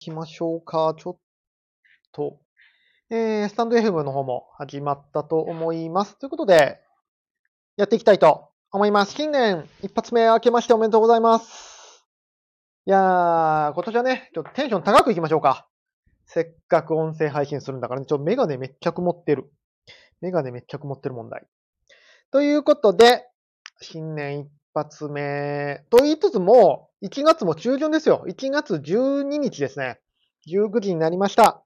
[0.00, 0.94] きましょうか。
[0.96, 1.16] ちょっ
[2.12, 2.40] と、
[3.10, 6.18] えー、スタンド FM の方も始まったと思います。
[6.18, 6.80] ということで、
[7.76, 9.12] やっていきたいと思います。
[9.12, 12.06] 新年一発目明けましておめでとうございます。
[12.86, 15.68] いやー、今年はね、ちょっとテンション高くいきましょうか。
[16.24, 19.52] せっかく音声配信するんだからね、ちょっとメガネめっちゃ曇ってる。
[20.22, 21.46] メガネめっちゃ曇ってる問題。
[22.30, 23.28] ということで、
[23.82, 28.26] 新年一発目と言いつつも、1月も中旬ですよ。
[28.28, 30.00] 1月12日ですね。
[30.46, 31.64] 19時になりました。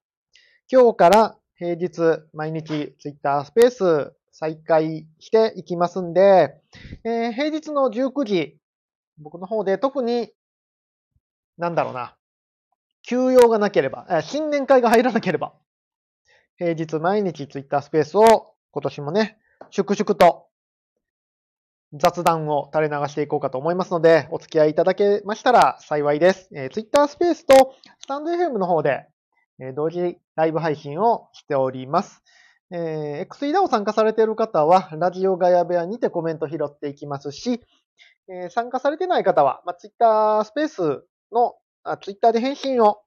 [0.70, 6.54] 今日から平日毎日 Twitter スペース再開していきますんで、
[7.02, 8.58] えー、平日の19時、
[9.18, 10.30] 僕の方で特に、
[11.58, 12.16] なんだろうな、
[13.02, 15.54] 休養がなければ、新年会が入らなければ、
[16.58, 19.38] 平日毎日 Twitter スペースを今年もね、
[19.70, 20.46] 粛々と
[21.96, 26.48] 雑談を垂れ流していこうかと思いますので、お付き合いいただけましたら幸いです。
[26.52, 29.06] えー、Twitter スペースとスタンド FM の方で、
[29.60, 32.24] えー、同時ライブ配信をしております。
[32.72, 37.60] えー、XE を参加されている方は、ラジオガヤ部屋にてコメント拾っていきますし、
[38.28, 43.02] えー、参加されてない方は、まあ、Twitter スペースの、あ Twitter で返信を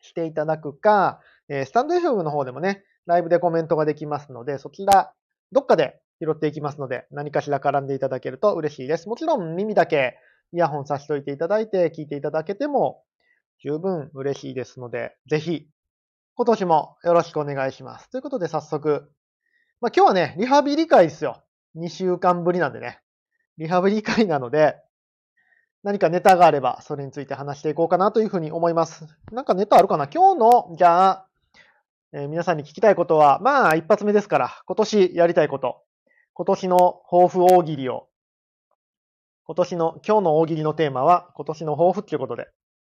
[0.00, 5.12] していただくか、えー、スタンド FM の方でもね、ライブでコメントができますので、そちら、
[5.52, 9.08] どっかで拾っていきますので、何かしら絡んでいただけると嬉しいです。
[9.08, 10.18] もちろん耳だけ
[10.52, 13.02] イヤホンさせておいていただいて聞いていただけても
[13.62, 15.68] 十分嬉しいですので、ぜひ
[16.34, 18.10] 今年もよろしくお願いします。
[18.10, 19.10] ということで早速、
[19.80, 21.42] まあ、今日はね、リハビリ会ですよ。
[21.76, 23.00] 2週間ぶりなんでね。
[23.58, 24.76] リハビリ会なので、
[25.82, 29.06] 何かネタがあれば、それについて話していこうかなというふうに思います。
[29.32, 30.08] なんかネタあるかな？
[30.08, 31.26] 今日の、じゃあ、
[32.12, 35.82] えー、皆さんに聞きたいことは、まあ、一発目ですから、今年やりたいこと。
[36.40, 38.08] 今年の抱負大喜利を、
[39.44, 42.48] 今年の、今日の大喜利のテーマは、今年の抱負っていうことで、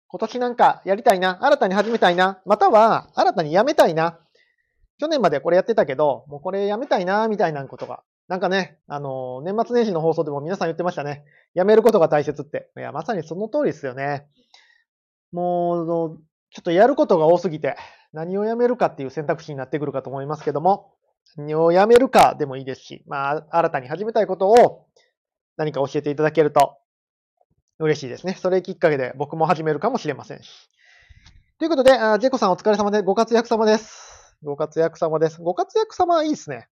[0.10, 4.20] 今年なんかやりたいな、新たに始めたいな、または新たにやめたいな、
[5.00, 8.04] 去年までこれやってたけど、もうこれやめたいな、みたいなことが。
[8.28, 11.24] なんかね、あの、年末年始の放送でも皆さん言ってましたね。
[11.54, 12.70] やめることが大切って。
[12.76, 14.28] いや、まさにその通りですよね。
[15.32, 16.18] もう、
[16.52, 17.78] ちょっとやることが多すぎて、
[18.12, 20.97] 何をやめるかっていう選択肢になってくるかと思いますけども、
[21.36, 24.88] 何をやめるかでもいいですし、まあ、新たに始めたいことを
[25.58, 26.78] 何か教えていただけると
[27.80, 28.34] 嬉しいですね。
[28.34, 30.70] それきっかけで僕も始めるかもしれませんし。
[31.60, 34.36] ということで、あジェコさんお疲れ様で、ご活躍様です。
[34.44, 35.42] ご活躍様です。
[35.42, 36.68] ご活躍様はいいですね。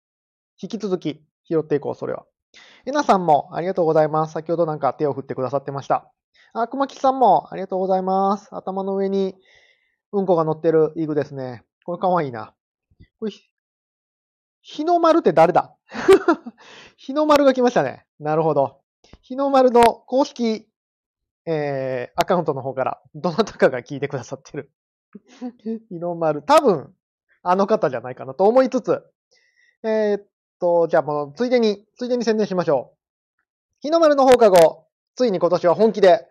[0.63, 2.25] 引き続き拾っていこう、それは。
[2.87, 4.33] えなさんもありがとうございます。
[4.33, 6.11] 先ほどなんか手を振ってくださってました。
[6.53, 8.49] あ、くまきさんもありがとうございます。
[8.53, 9.37] 頭の上に
[10.13, 11.65] うんこが乗ってるイグですね。
[11.85, 12.55] これかわいいな。
[13.19, 13.33] これ
[14.63, 15.77] 日の丸って誰だ？
[16.97, 18.07] 日の丸が来ましたね。
[18.19, 18.81] なるほど。
[19.23, 20.69] 日の丸の公式、
[21.47, 24.73] えー、アカウントの方から、どなたかが聞いてくださってる。
[25.89, 26.95] 日の丸、多分、
[27.43, 29.03] あの方じゃないかなと思いつつ、
[29.83, 30.27] えー、っ
[30.61, 32.99] と、じゃあもう、ついでに、ついでに宣伝しましょう。
[33.81, 36.29] 日の丸の放課後、ついに今年は本気で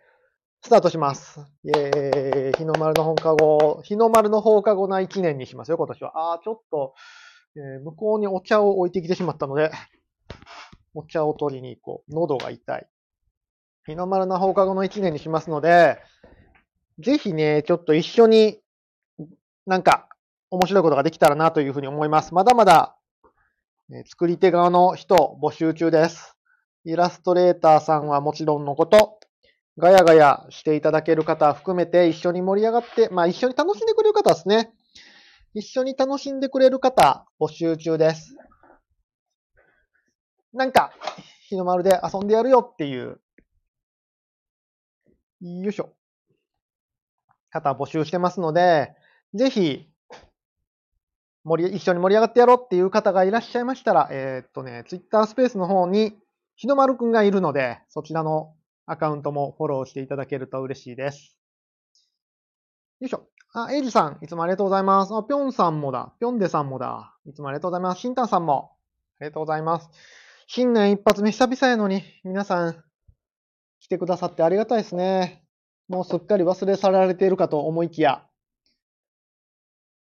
[0.62, 1.39] スタートします。
[1.63, 6.34] イェーイ、日の丸の放課後、日の丸の放課後な1年にしますよ、今年は。
[6.34, 6.94] あー、ちょっと、
[7.55, 9.71] えー、向こうにお茶を置いてきてしまったので、
[10.93, 12.13] お茶を取りに行こう。
[12.13, 12.87] 喉が痛い。
[13.85, 15.99] 日の丸な放課後の一年にしますので、
[16.99, 18.59] ぜひね、ちょっと一緒に
[19.65, 20.09] なんか
[20.51, 22.33] 面白いことができたらなというふうに思います。
[22.33, 22.95] まだまだ、
[23.91, 26.35] え作り手側の人募集中です。
[26.85, 29.19] イラストレーターさんはもちろんのこと、
[29.77, 34.73] ガヤガヤしていただける方含めて一緒に盛り上がって、まあ一緒に楽しんでくれる方ですね。
[35.53, 38.35] 一緒に楽しんでくれる方、募集中です。
[40.53, 40.91] なんか、
[41.47, 43.19] 日の丸で遊んでやるよっていう、
[45.41, 45.95] よいしょ。
[47.49, 48.93] 方募集してますので、
[49.33, 49.89] ぜひ、
[51.43, 56.13] 盛り、一緒に盛り上がってやろうっていう方がいらっしゃいましたら、えー、っとね、ツイッタースペースの方に、
[56.57, 58.53] 日の丸くんがいるので、そちらの
[58.85, 61.35] アカウントもフォローしていただけると嬉しいです。
[62.99, 63.27] よいしょ。
[63.51, 65.13] あ、エイジさん、いつもありがとうございます。
[65.13, 66.13] あ、ぴょんさんもだ。
[66.19, 67.15] ぴょんでさんもだ。
[67.25, 68.01] いつもありがとうございます。
[68.01, 68.74] しんたんさんも。
[69.19, 69.89] ありがとうございます。
[70.45, 72.83] 新年一発目久々やのに、皆さん、
[73.79, 75.44] 来てくださってありがたいですね。
[75.88, 78.24] もうすっかり忘れ去られているかと思いきや、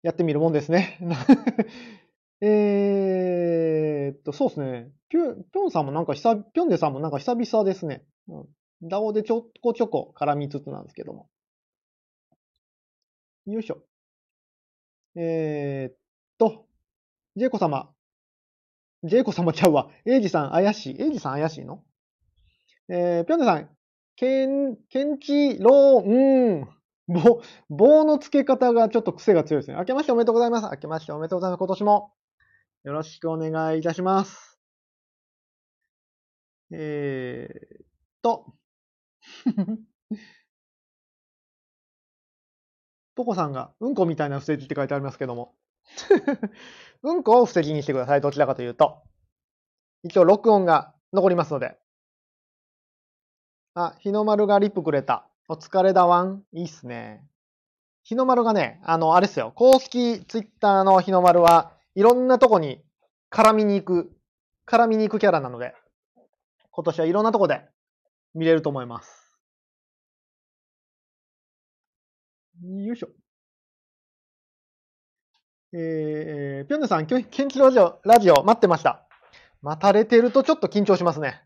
[0.03, 0.99] やってみるもんですね。
[2.41, 4.91] えーっと、そうですね。
[5.07, 8.03] ぴょ、ぴょんさんもなんか久、ぴょんでさんもなんか久々ですね。
[8.27, 8.45] うん。
[8.83, 11.29] ダオでちょこちょこ絡みつつなんですけども。
[13.47, 13.79] よいしょ。
[15.15, 15.95] えー、っ
[16.37, 16.67] と、
[17.35, 17.89] ジェイコ様。
[19.03, 19.89] ジェイコ様ちゃうわ。
[20.05, 21.01] エイジさん怪しい。
[21.01, 21.81] エイジさん怪しいの？
[22.89, 23.69] えー、ぴょんねさん。
[24.17, 26.69] ケン、ケンチローン。
[27.07, 29.77] 棒、棒の付け方がちょっと癖が強いですね。
[29.77, 30.67] 明けましておめでとうございます。
[30.69, 31.59] 明けましておめでとうございます。
[31.59, 32.11] 今年も
[32.83, 34.59] よろしくお願いいたします。
[36.73, 37.87] えー、っ
[38.21, 38.53] と。
[43.17, 45.55] ポコさんが、うんこみたいな布石って書いてありますけども。
[47.03, 48.21] うんこを布石にしてください。
[48.21, 49.01] どちらかというと。
[50.03, 51.77] 一応録音が残りますので。
[53.73, 55.27] あ、日の丸がリップくれた。
[55.49, 56.43] お疲れだわん。
[56.53, 57.27] いいっすね。
[58.03, 59.51] 日の丸がね、あの、あれっすよ。
[59.55, 62.81] 公式ツイッターの日の丸はいろんなとこに
[63.31, 64.11] 絡みに行く、
[64.65, 65.73] 絡みに行くキャラなので、
[66.71, 67.65] 今年はいろんなとこで
[68.33, 69.26] 見れると思います。
[72.63, 73.09] よいしょ。
[75.73, 79.07] えー、ぴょんねさん、今日研究ラジオ、ラジオ待ってました。
[79.61, 81.43] 待たれてるとちょっと緊張しますね。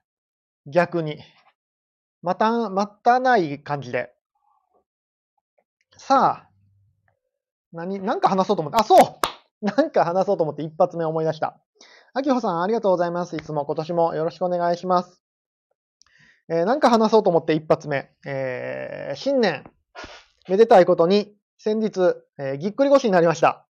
[0.67, 1.19] 逆に。
[2.21, 4.13] また、待たない感じで。
[5.97, 6.49] さあ、
[7.73, 11.59] 何、なんか話そうと思って、あ、そうなんか話そうと思って一発目思い出した。
[12.13, 13.35] あきほさん、ありがとうございます。
[13.35, 15.21] いつも今年もよろしくお願いします。
[16.49, 18.11] えー、なんか話そうと思って一発目。
[18.25, 19.63] えー、新年、
[20.49, 23.67] めでたいことに、先日、えー、ぎっくり腰になりました。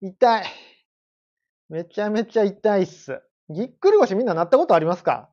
[0.00, 0.44] 痛い。
[1.68, 3.20] めちゃめちゃ痛いっす。
[3.48, 5.30] ぎっくり腰みんななったことありますか？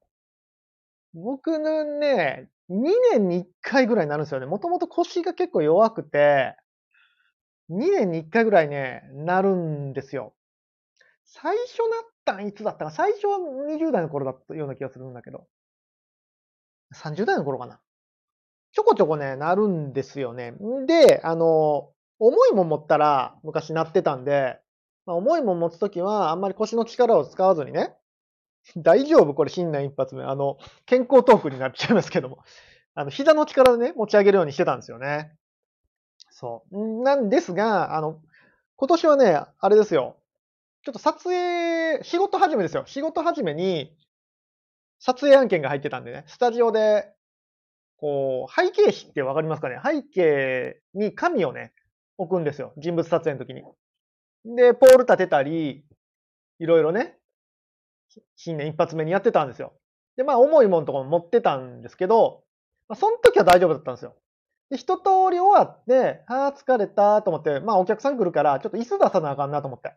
[1.13, 4.45] 僕のね、2年に1回ぐらいになるんですよね。
[4.45, 6.55] もともと腰が結構弱くて、
[7.69, 10.33] 2年に1回ぐらいね、なるんですよ。
[11.25, 15.47] 最初なったんいつだったか最初は20代の頃だったような気がするんだけど。
[16.95, 17.79] 30代の頃かな。
[18.71, 20.53] ちょこちょこね、なるんですよね。
[20.85, 24.59] で、あの、重いもん持ったら昔なってたんで、
[25.05, 27.95] まあ、重いもん持つときはあんまり腰の力を使わずにね、
[28.77, 30.23] 大丈夫これ新年一発目。
[30.23, 32.39] あの、健康トークになっちゃいますけども。
[32.93, 35.35] あの、膝の力でね、持ち上げるようにしてたんですよね。
[36.31, 37.03] そう。
[37.03, 38.21] なんですが、あの、
[38.75, 40.17] 今年はね、あれですよ。
[40.83, 42.83] ちょっと撮影、仕事始めですよ。
[42.85, 43.95] 仕事始めに、
[44.99, 47.13] 撮影案件が入ってたんでね、スタジオで、
[47.99, 49.79] こう、背景紙ってわかりますかね？
[49.83, 51.73] 背景に紙をね、
[52.17, 52.73] 置くんですよ。
[52.77, 53.63] 人物撮影の時に。
[54.55, 55.83] で、ポール立てたり、
[56.59, 57.17] いろいろね、
[58.35, 59.73] 新年一発目にやってたんですよ。
[60.15, 62.43] で、まあ、重いもんとかも持ってたんですけど、
[62.87, 64.15] まあ、その時は大丈夫だったんですよ。
[64.69, 69.93] で、一通り終わって、ああ、疲れたと思って、まあ、お客さん来るから、ちょっと椅子出さなあかんなと思って。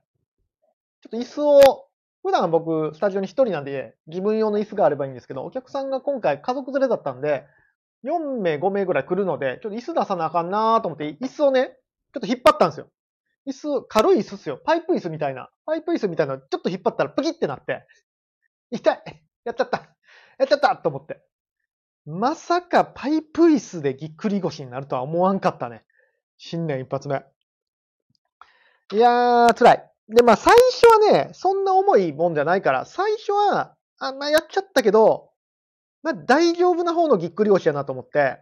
[1.02, 1.88] ちょっと椅子を、
[2.22, 7.44] 普段僕、スタジオに一人なんで、自分用の椅子があればいいんですけど、お客さんが今回家族連れだったんで、
[8.04, 11.76] 4名、5名ぐらい来るので、ちょっと椅子出さなあかんなと思って、椅子をね、
[12.12, 12.88] ちょっと引っ張ったんですよ。
[13.46, 14.60] 椅子、軽い椅子っすよ。
[14.64, 15.50] パイプ椅子みたいな。
[15.66, 17.84] パイプ椅子みたいなちょっと引っ張ったらプキってなって、
[18.70, 19.02] 痛い
[19.44, 19.78] やっちゃった
[20.38, 21.22] やっちゃったと思って。
[22.04, 25.84] まさかパイプ椅子でぎっくり腰になるとは思わんかったね。
[26.36, 27.24] 新年一発目。
[28.92, 29.90] いやー、辛い。
[30.08, 35.31] で、まあ最初はね、そんな重いもんじゃないから、最初は、あん、まあやっちゃったけど、
[36.02, 38.38] まあ大丈夫な方のぎっくり腰やなと思って、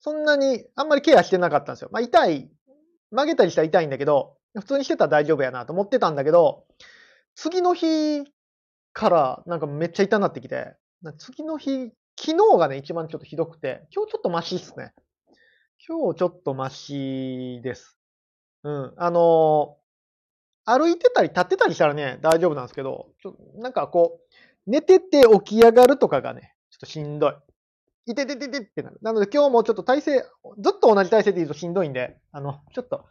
[0.00, 1.90] そんなにあんまりケアしてなかったんですよ。
[1.92, 2.50] まあ痛い、
[3.10, 6.66] 曲げたりしたら痛いんだけど、普通にしてたら大丈夫やなと思ってたんだけど、
[7.34, 8.24] 次の日
[8.92, 10.74] からなんかめっちゃ痛なってきて、
[11.18, 14.92] 次の日、昨日がね、一番ちょっとひどくて、今日ちょっとマシっすね。
[15.86, 17.96] 今日ちょっとマシです。
[18.64, 18.92] うん。
[18.96, 24.27] あのー、歩いてたり立ってたりしたらね、大丈夫なんですけど、ちょなんかこう、
[24.68, 27.34] 寝てて起き上がるとかがね、ちょっとしんどい。
[28.06, 28.98] いててててってなる。
[29.02, 30.22] なので今日もちょっと体勢、
[30.58, 33.04] ずっと同じ体勢で言うとしんどいんで、あの、ちょっと、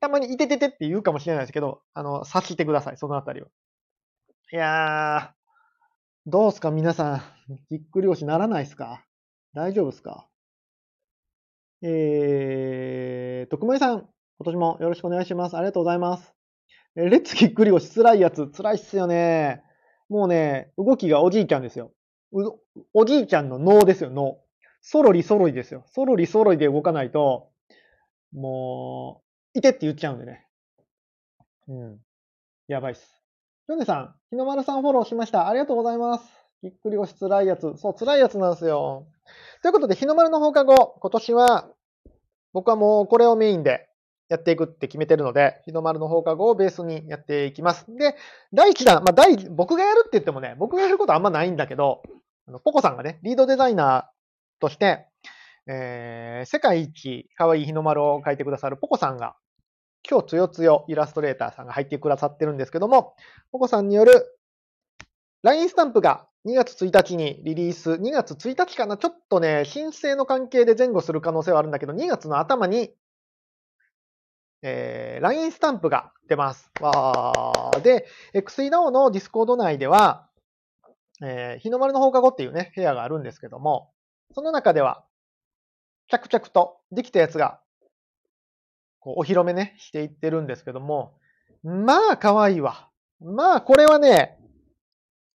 [0.00, 3.48] たまにいてててって言うかもしれないですけど、あの、察してください、そのあたりは。
[4.52, 7.22] いやー、どうすか皆さん。
[7.70, 9.04] ぎっくり腰ならないっすか？
[9.54, 10.28] 大丈夫っすか？
[11.82, 14.08] えー、徳丸さん、今
[14.44, 15.56] 年もよろしくお願いします。
[15.56, 16.34] ありがとうございます。
[16.96, 19.62] えレッツぎっくり腰、辛いやつ、辛いっすよね。
[20.08, 21.92] もうね、動きがおじいちゃんですよ。
[22.92, 24.38] おじいちゃんの脳ですよ、脳。
[24.80, 25.84] そろりそろりですよ。
[25.86, 27.50] そろりそろりで動かないと、
[28.32, 29.22] も
[29.54, 30.46] う、いてって言っちゃうんでね。
[31.68, 31.98] うん。
[32.68, 33.22] やばいっす。
[33.68, 35.48] ヨネさん、日の丸さんフォローしました。
[35.48, 36.24] ありがとうございます。
[36.62, 37.76] ぎっくり腰辛いやつ。
[37.78, 39.06] そう、辛いやつなんですよ。
[39.62, 41.68] ということで、日の丸の放課後、今年は、
[42.52, 43.85] 僕はもうこれをメインで
[44.28, 47.86] やっていくって決めてるので、日の丸の放課後をベースにやっていきます。
[47.88, 48.16] で、
[48.52, 52.02] 第1弾、まあ、第、僕がやるって言ってもね、僕がやることあんまないんだけど、
[52.48, 55.06] あのポコさんがね、リードデザイナーとして、
[55.68, 59.36] えー、世界一可愛い日の丸を描いてくださるポコさんが、
[60.08, 63.14] 今日つよつよイラストレーターさんが入ってくださってるんですけども、
[63.50, 64.38] ポコさんによる
[65.42, 72.94] LINE スタンプが2月1日にリリース、2月1日かなちょっとね、申請の関係で前後する可能性はあるんだけど、2月の頭に、
[74.68, 76.72] えー、LINE スタンプが出ます。
[76.80, 77.82] わー。
[77.82, 78.04] で、
[78.34, 80.28] XEDAO のディスコード内では、
[81.22, 83.92] えー、日の丸の放課後っていうね、部屋があるんですけども、
[84.34, 85.04] その中では、
[86.08, 87.60] 着々とできたやつが、
[88.98, 91.14] こう、お披露目ね、していってるんですけども、
[91.62, 92.90] まあ、可愛いわ。
[93.20, 94.36] まあ、これはね、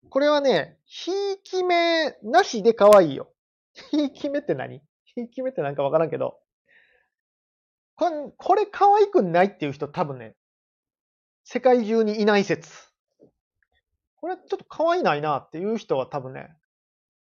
[0.09, 3.29] これはね、ひいき目なしで可愛いよ。
[3.91, 4.81] ひいき目って何？
[5.03, 6.39] ひいき目ってなんかわからんけど、
[7.97, 10.35] これ、これ可愛くないっていう人多分ね、
[11.43, 12.69] 世界中にいない説。
[14.17, 16.49] これちょっと可愛いないなっていう人は多分ね、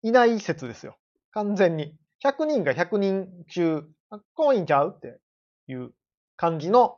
[0.01, 0.97] いない説ですよ。
[1.31, 1.95] 完全に。
[2.23, 5.19] 100人が100人中、可愛いんちゃうって
[5.67, 5.91] いう
[6.35, 6.97] 感じの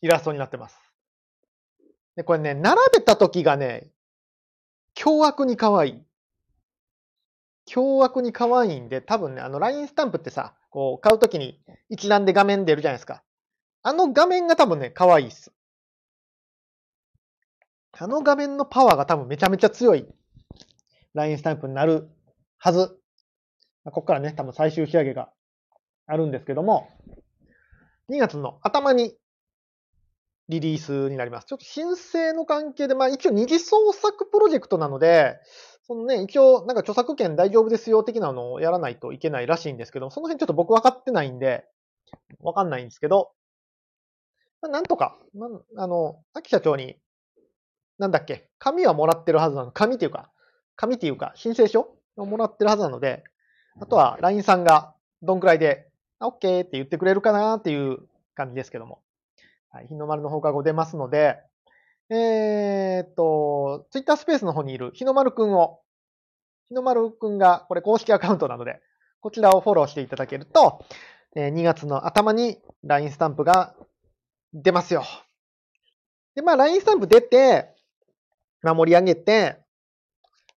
[0.00, 0.78] イラストになってます。
[2.16, 3.90] で、これね、並べた時がね、
[4.94, 6.02] 凶悪に可愛い。
[7.66, 13.22] 凶悪に可愛いんで、多分ね、あの、LINE スタンプってさ、こう、買うときに一覧で画面出るじゃないですか。
[13.84, 15.52] あの画面が多分ね、可愛いっす。
[17.92, 20.06] あの画面のパワーが多分めちゃめちゃ強い
[21.14, 22.08] LINE スタンプになる
[22.58, 22.98] はず。
[23.84, 25.30] ここからね、多分最終仕上げが
[26.06, 26.88] あるんですけども、
[28.10, 29.16] 2月の頭に
[30.48, 31.46] リリースになります。
[31.46, 35.38] ちょっと申請の関係で、まあ一応二次創作プロジェクトなので、
[35.84, 41.64] そのね、一応なんか著作権大丈夫ですよ的なのをやらないといけないらしいんですけど、その辺ちょっと僕分かってないんで、
[42.40, 43.32] 分かんないんですけど、
[44.60, 46.96] まあ、なんとか、まあ、あの、秋社長に、
[47.98, 49.72] なんだっけ、紙はもらってるはずなの。
[49.72, 50.30] 紙っていうか、
[50.76, 53.24] 紙っていうか、申請書をもらってるはずなので、
[53.80, 55.88] あとは LINE さんがどんくらいで、
[56.20, 57.98] OK って言ってくれるかなっていう
[58.34, 59.02] 感じですけども。
[59.70, 61.38] はい、日の丸の放課後出ますので、
[62.10, 65.80] えー、っと、ツイッタースペースの方にいる日の丸くんを、
[66.68, 68.80] 日の丸くんが、これ公式アカウントなので、
[69.20, 70.84] こちらをフォローしていただけると、
[71.36, 73.74] 2月の頭に LINE スタンプが
[74.52, 75.04] 出ますよ。
[76.34, 77.74] で、まあ LINE スタンプ出て、
[78.62, 79.62] まあ盛り上げて、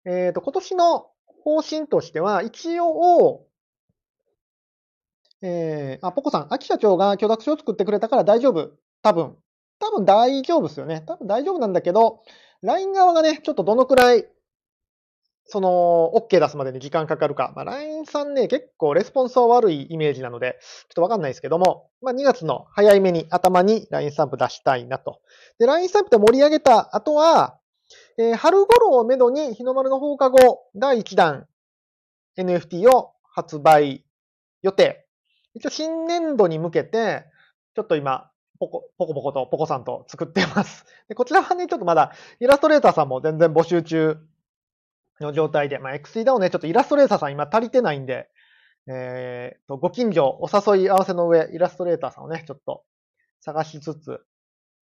[0.04, 1.10] えっ、と、今年の
[1.44, 3.46] 方針としては、一応、
[5.42, 8.72] えー、あ、ポコさん、秋社長が許諾書を作ってくれたから大丈夫。
[9.02, 9.36] 多分。
[9.82, 11.02] 多分大丈夫ですよね。
[11.04, 12.22] 多分大丈夫なんだけど、
[12.62, 14.28] LINE 側がね、ちょっとどのくらい、
[15.46, 17.52] その、OK 出すまでに時間かかるか。
[17.56, 25.20] まあ、LINE さんね、結構レスポンスは悪いイメージなので、ちょっとわかんないですけども、まあ、2月の早い目に、頭に LINE スタンプ出したいなと。
[25.58, 27.58] で、LINE スタンプで盛り上げた後は、
[28.18, 31.46] えー、春頃をめどに日の丸の放課後第1弾
[32.38, 34.04] NFT を発売
[34.62, 35.06] 予定。
[35.54, 37.24] 一応新年度に向けて、
[37.74, 38.31] ちょっと今、
[38.62, 40.84] ポコ、ポコポコとポコさんと作ってます。
[41.08, 44.18] で、こちらはね、ちょっとまだイラストレーターさんも全然募集中
[45.20, 48.30] の状態で、まあ、XE をね、ちょっとイラストレーターさん今足りてないんで、
[48.86, 52.84] えー、と、ご近所お誘い合わせの上、イラストレーターさんをね、ちょっと
[53.40, 54.20] 探しつつ、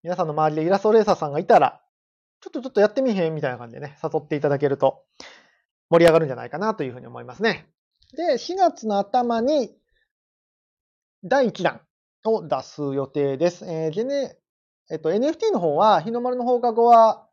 [0.02, 1.80] 皆さんの周りでイラストレーターさんがいたら、
[2.40, 5.04] ちょっとちょっとやってみへんみたいな感じでね、誘っていただけると
[5.88, 7.66] 盛り上がるんじゃないかなというふうに思いますね。
[8.14, 9.74] で、4月の頭に
[11.24, 11.80] 第1弾、
[12.24, 13.64] を出す予定です。
[13.64, 14.36] えー、でね、
[14.90, 17.26] えっと、NFT の方は、日の丸の放課後は、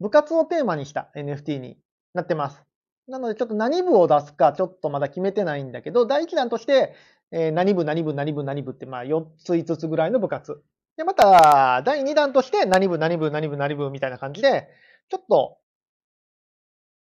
[0.00, 1.78] 部活をテーマにした NFT に
[2.14, 2.62] なってます。
[3.08, 6.94] なので、ちょっと何部を出すか、ちょっとまだ決めてないんだけど、第一弾として、
[7.32, 10.62] えー、何部、何部、何部、何部って、まあ、4つ、5つぐらいの部活。
[10.96, 14.68] で、また、第2弾として、何部、何部、何部、何部みたいな感じで、
[15.08, 15.58] ちょっと、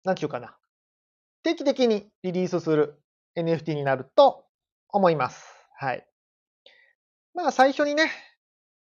[0.04, 0.58] なんちゅうかな。
[1.44, 3.02] 定期的にリリースする
[3.36, 4.46] NFT になると
[4.90, 5.48] 思います。
[5.78, 6.06] はい。
[7.38, 8.10] まあ最初にね、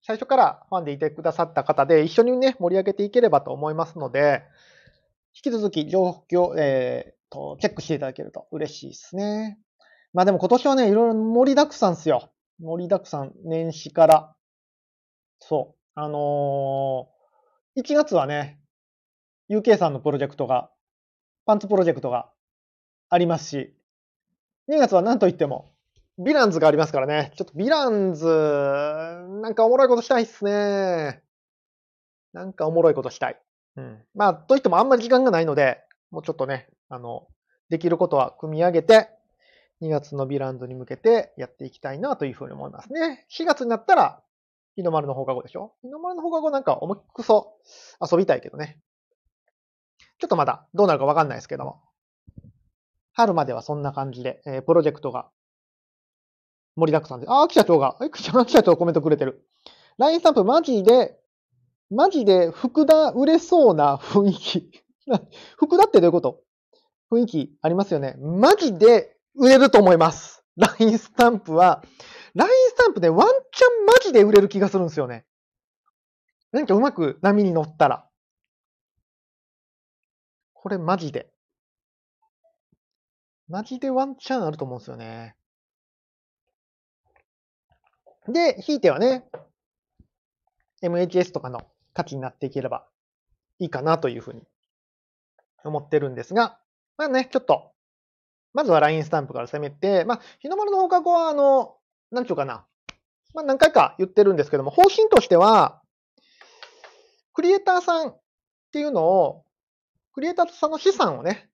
[0.01, 4.41] 最初からファンでいてくださった方で一緒にね、盛り上げていければと思いますので、
[5.35, 9.59] 引き続き状況、えー、と、チェックしていただけると嬉しいですね。
[10.11, 12.31] まあでも今年はね、いろいろ盛りだくさんですよ。
[12.59, 14.35] 盛りだくさん、年始から。
[15.39, 15.79] そう。
[15.93, 18.59] あのー、1月はね、
[19.51, 20.71] UK さんのプロジェクトが、
[21.45, 22.31] パンツプロジェクトが
[23.09, 23.75] ありますし、
[24.67, 25.76] 2月は何と言っても、
[26.19, 27.31] ヴィランズがありますからね。
[27.35, 31.21] ちょっとヴィランズ、なんかおもろいことしたいっすね。
[32.33, 33.39] なんかおもろいことしたい。
[33.75, 34.03] うん。
[34.15, 37.27] まあ、といってもあんまり時間がないので、もうちょっとね、あの、
[37.69, 39.09] できることは組み上げて、
[39.81, 43.27] 2月のヴィランズに向けてやっていきたいなというふうに思いますね。
[43.29, 44.23] 4月になったら、
[44.75, 45.73] 日の丸の放課後でしょ？
[45.83, 47.57] 日の丸の放課後なんか思いっくそ
[47.99, 48.79] 遊びたいけどね。
[50.19, 51.81] ちょっとまだどうなるかわかんないですけども。
[53.13, 55.29] 春まではそんな感じで、えー、プロジェクトが
[56.77, 57.27] 盛りだくさんで。
[57.27, 59.45] あ、秋社長が、え 秋社長コメントくれてる。
[59.97, 61.19] LINE スタンプマジで、
[61.89, 64.71] マジで福田売れそうな雰囲気。
[65.57, 66.43] 服だってどういうこと？
[67.11, 68.15] 雰囲気ありますよね。
[68.19, 70.43] マジで売れると思います。
[70.57, 71.83] LINE スタンプは、
[72.35, 75.25] LINE スタンプでワンチャンマジで売れる気がするんですよね。
[76.51, 78.07] 何かうまく波に乗ったら。
[80.53, 81.31] これマジで。
[83.47, 85.36] マジでワンチャンあると思うんですよね。
[88.27, 89.23] で、ひいてはね、
[90.81, 91.61] MHS とかの
[91.93, 92.85] 価値になっていければ
[93.59, 94.43] いいかなというふうに
[95.63, 96.59] 思ってるんですが、
[96.97, 97.71] まあね、ちょっと、
[98.53, 101.77] まずは LINE スタンプから攻めて、まあ、日の丸の放課後は、あの、
[102.11, 102.65] なんちゅうかな、
[103.33, 105.81] まあ何回か言ってるんですけども、方針としては、
[107.33, 108.19] クリエイターさんっ
[108.71, 109.45] ていうのを、
[110.13, 111.49] クリエイターさんの資産をね、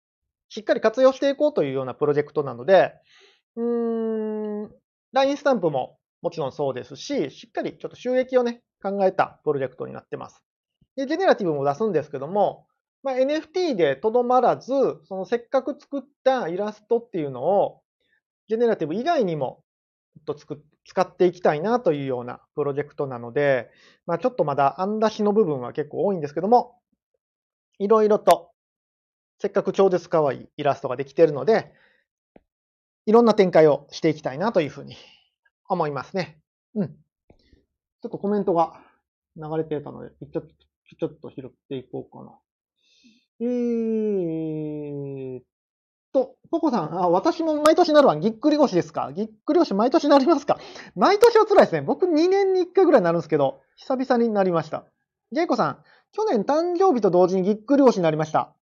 [0.49, 2.93] しっかり活用していこうというようなプロジェクトなので、
[3.57, 4.75] うーん、
[5.13, 10.43] LINE スタンプももちろんそうですし、しっかりちょっと収益をね、考えたプロジェクトになってます。
[10.97, 12.67] で、ジェネラティブも出すんですけども、
[13.03, 14.73] まあ、NFT でとどまらず、
[15.05, 17.83] そのせっかく作ったイラストっていうのを、
[18.49, 19.65] ジェネラティブ以外にも、
[20.27, 23.71] とつく使っていきたいなというようなプロジェクトなので、
[24.07, 26.79] まあ、ちょっとまだ案出しの部分は結構多いんですけども、
[27.79, 28.51] いろいろと、
[29.41, 31.73] せっかく超絶可愛いイラストができているので、
[33.07, 34.97] いろんな展開をしていきたいなというふうに
[35.73, 36.41] 思いますね。
[36.75, 36.89] うん。
[36.89, 38.81] ちょっとコメントが
[39.37, 40.49] 流れてたので、ちょっと、
[40.99, 42.33] ちょっと拾っていこうかな。
[43.41, 45.41] えー
[46.13, 48.17] と、ポコさん、あ、私も毎年なるわ。
[48.17, 49.11] ぎっくり腰ですか？
[49.13, 50.59] ぎっくり腰毎年なりますか？
[50.95, 51.81] 毎年は辛いですね。
[51.81, 54.85] 僕2年に1回ぐらいになるんですけど、久々になりました。
[55.33, 58.55] ジェイコさん、去年誕生日と同時にぎっくり腰になりました。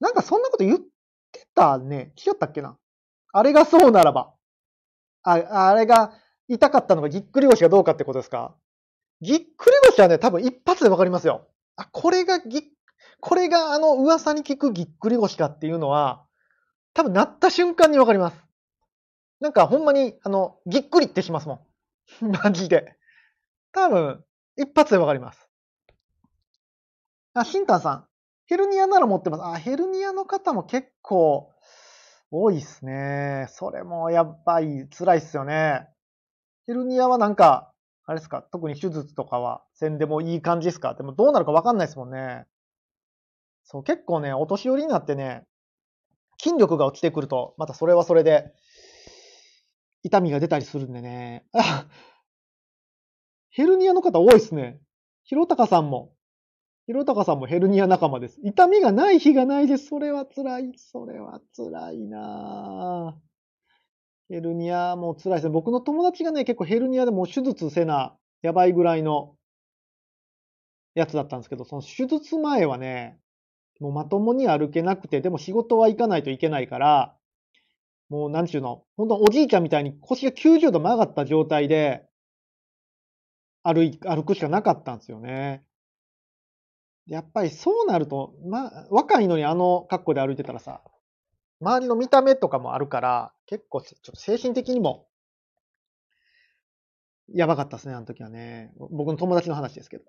[0.00, 2.12] なんかそんなこと言ってたね。
[2.16, 2.76] 違ったっけな？
[3.32, 4.34] あれがそうならば。
[5.22, 6.12] あ、あれが
[6.48, 8.54] 痛かったのがぎっくり腰がどうかってことですか？
[9.20, 11.48] ぎっくり腰はね、多分一発でわかりますよ。
[11.76, 12.62] あ、これがぎっ、
[13.20, 16.26] これがあの噂に聞くぎっくり腰かっていうのは、
[16.92, 18.36] 多分なった瞬間にわかります。
[19.40, 21.66] なんかほんまに、あの、ぎっくりってしますも
[22.22, 22.30] ん。
[22.30, 22.96] マジで。
[23.72, 24.24] 多分、
[24.56, 25.48] 一発でわかります。
[27.34, 28.06] あ、シンタンさん。
[28.46, 29.44] ヘルニアなら持ってます。
[29.44, 31.50] あ、ヘルニアの方も結構
[32.30, 33.46] 多いっすね。
[33.48, 35.88] それもやっぱり辛いっすよね。
[36.66, 37.72] ヘルニアはなんか、
[38.06, 40.94] あれですか、特に手術とかはせんでもいい感じですか？
[40.94, 42.46] でもどうなるかわかんないですもんね。
[43.64, 45.44] そう、結構ね、お年寄りになってね、
[46.42, 48.52] 筋力が落ちてくると、またそれはそれで、
[50.02, 51.46] 痛みが出たりするんでね。
[53.50, 54.80] ヘルニアの方多いっすね。
[55.22, 56.12] ひろたかさんも。
[56.86, 58.38] ひろたかさんもヘルニア仲間です。
[58.42, 59.86] 痛みがない日がないです。
[59.86, 60.72] それは辛い。
[60.76, 63.33] それは辛いなぁ
[64.28, 65.50] ヘルニアも辛いですね。
[65.50, 69.34] 僕の友達がね、結構ヘルニアでも手術せな、やばいぐらいの
[70.94, 73.18] やつだったんですけど、その手術前はね、
[73.80, 77.16] もうまともに歩けなくて、でも仕事は行かないといけないから、
[78.08, 82.06] もうなんちゅうの、本当おじいちゃんみたいに腰が90度曲がった状態で
[83.64, 85.64] 歩い、歩くしかなかったんですよね。
[87.06, 90.82] やっぱりそうなると、ま、若いのにあの格好で歩いてたらさ、
[91.64, 95.08] 周りの見た目とかもあるから、結構ちょっと精神的にも、
[97.32, 98.72] やばかったですね、あの時はね。
[98.76, 100.04] 僕の友達の話ですけど。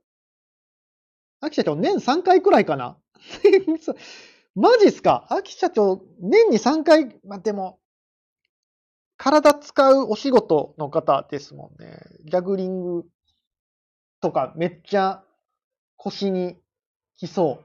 [1.39, 2.97] 秋社長、年3回くらいかな？
[4.53, 5.27] マジっすか？
[5.29, 7.79] 秋社長、年に3回、まあ、でも、
[9.15, 12.01] 体使うお仕事の方ですもんね。
[12.25, 13.05] ジャグリング
[14.19, 15.23] とかめっちゃ
[15.95, 16.57] 腰に
[17.15, 17.63] 来そ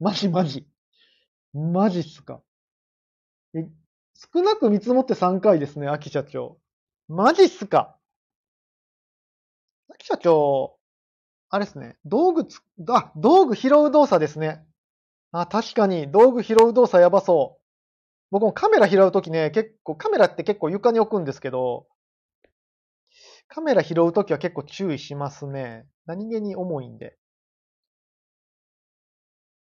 [0.00, 0.04] う。
[0.04, 0.66] マジマジ。
[1.52, 2.40] マジっすか？
[3.54, 6.58] 少なく見積もって3回ですね、秋社長。
[7.08, 7.98] マジっすか？
[9.90, 10.78] 秋社長、
[11.50, 14.64] あれですね、道具つ、あ、道具拾う動作ですね。
[15.32, 17.62] あ、確かに、道具拾う動作やばそう。
[18.30, 21.86] 僕もカメラ拾うときね、結構、カメラって結構床に置くんですけど、
[23.48, 25.86] カメラ拾うときは結構注意しますね。
[26.06, 27.18] 何気に重いんで。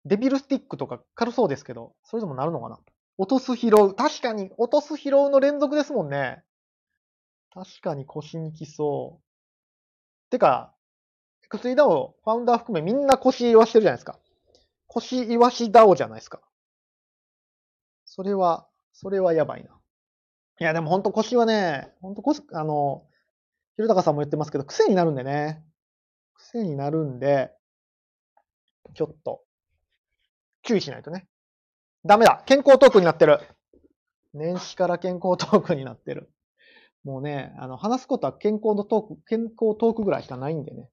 [0.06, 2.80] デビルスティックとか軽そうですけど、それでもなるのかな？
[3.20, 3.94] 落とす拾う。
[3.94, 6.42] 確かに、落とす拾うの連続ですもんね。
[7.54, 10.32] 確かに腰にきそう。
[10.32, 10.74] てか、
[11.50, 14.18] 薬 DAO、ファウンダー含めみんな腰言わしてるじゃないですか。
[14.88, 16.40] 腰言わし DAO じゃないですか。
[18.06, 19.72] それは、それはやばいな。
[20.62, 23.06] いや、でもほんと腰はね、ほんと腰、あの、
[23.76, 25.62] ひろたかさんも言ってますけど、癖になるんでね。
[26.36, 27.52] 癖になるんで、
[28.94, 29.44] ちょっと、
[30.64, 31.28] 注意しないとね。
[32.06, 33.40] ダメだ健康トークになってる
[34.34, 36.32] 年始から健康トークになってる。
[37.04, 40.90] もうね、あの、話すことは健康のトーク、健康トークぐらいしかないんでね。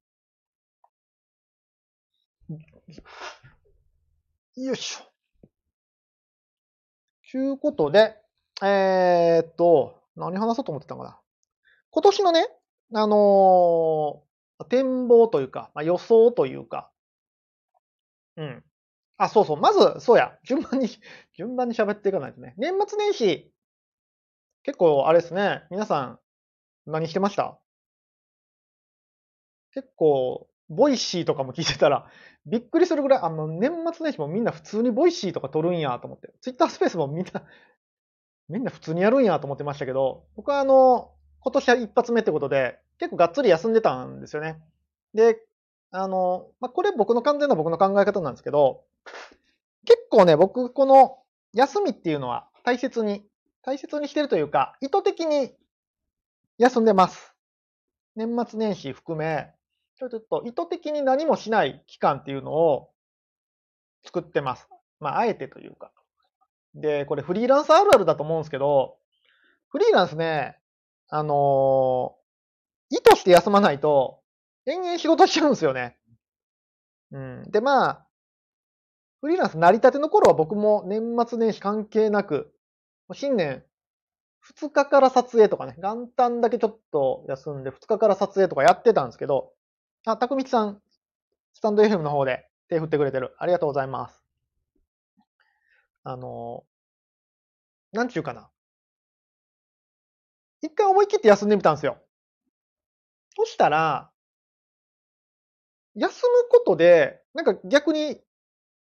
[4.57, 5.05] よいしょ。
[7.29, 8.17] ちゅうことで、
[8.63, 11.21] えー、っと、何話そうと思ってたのかな。
[11.91, 12.49] 今年のね、
[12.95, 16.91] あのー、展望というか、まあ、予想というか、
[18.37, 18.65] うん。
[19.19, 19.57] あ、そうそう。
[19.61, 20.39] まず、そうや。
[20.45, 20.89] 順番に、
[21.37, 22.55] 順番に喋っていかないとね。
[22.59, 23.53] 年末年始、
[24.63, 25.63] 結構、あれですね。
[25.71, 26.21] 皆さん、
[26.87, 27.59] 何してました？
[29.73, 32.07] 結構、 Voicy とかも聞いてたら、
[32.47, 36.33] びっくりするぐらい、あの、年末年始もみんな普通に Voicy とか録るんやと思って。
[36.41, 37.43] ツイッタースペースもみんな、
[38.49, 44.61] みんな普通にやるんやと思ってましたけど、僕はあの、今年は一発目ってことで、結構がっつり休んでたんですよね。
[45.15, 45.41] で、
[45.91, 48.85] あの、まあ、これ僕の完全な僕の考え方なんですけど、
[49.85, 51.19] 結構ね、僕、この
[51.53, 53.25] 休みっていうのは大切に、
[53.63, 55.53] 大切にしてるというか、意図的に
[56.59, 57.35] 休んでます。
[58.15, 59.53] 年末年始含め、
[59.99, 62.91] ちょっと意図的に何もしない期間っていうのを
[64.05, 64.69] 作ってます。
[65.01, 65.93] まあ、あえてというか。
[66.75, 68.99] で、これフリーランスあるあるだと思うんですけど、
[69.69, 70.59] フリーランスね、
[71.09, 74.21] あのー、意図して休まないと、
[74.67, 75.97] 延々仕事しちゃうんですよね。
[77.13, 77.43] うん。
[77.51, 78.06] で、まあ、
[79.27, 82.55] フリーランス成り立ての頃は僕も年末年始関係なく、
[83.13, 83.65] 新年
[84.57, 89.51] 2日から撮影とかね、元旦だけちょっと休んで2日から撮影とかやってたんですけど、
[90.05, 90.81] あ、たくみちさん、
[91.55, 93.35] スタンド FM の方で手振ってくれてる。
[93.41, 94.23] ありがとうございます。
[96.05, 96.63] あの、
[97.91, 98.49] なんちゅうかな。
[100.63, 101.99] 一回思い切って休んでみたんですよ。
[103.35, 104.09] そしたら、
[105.97, 108.21] 休むことで、なんか逆に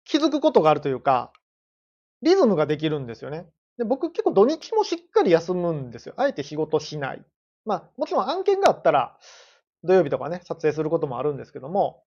[0.10, 1.32] 気づくことがあるというか、
[2.24, 3.46] リズムができるんですよね。
[3.78, 6.16] で僕結構土日もしっかり休むんですよ。
[6.18, 7.24] あえて仕事しない。
[7.64, 9.20] まあ、もちろん案件があったら、
[9.84, 12.04] 土曜日とかね、撮影することもあるんですけども、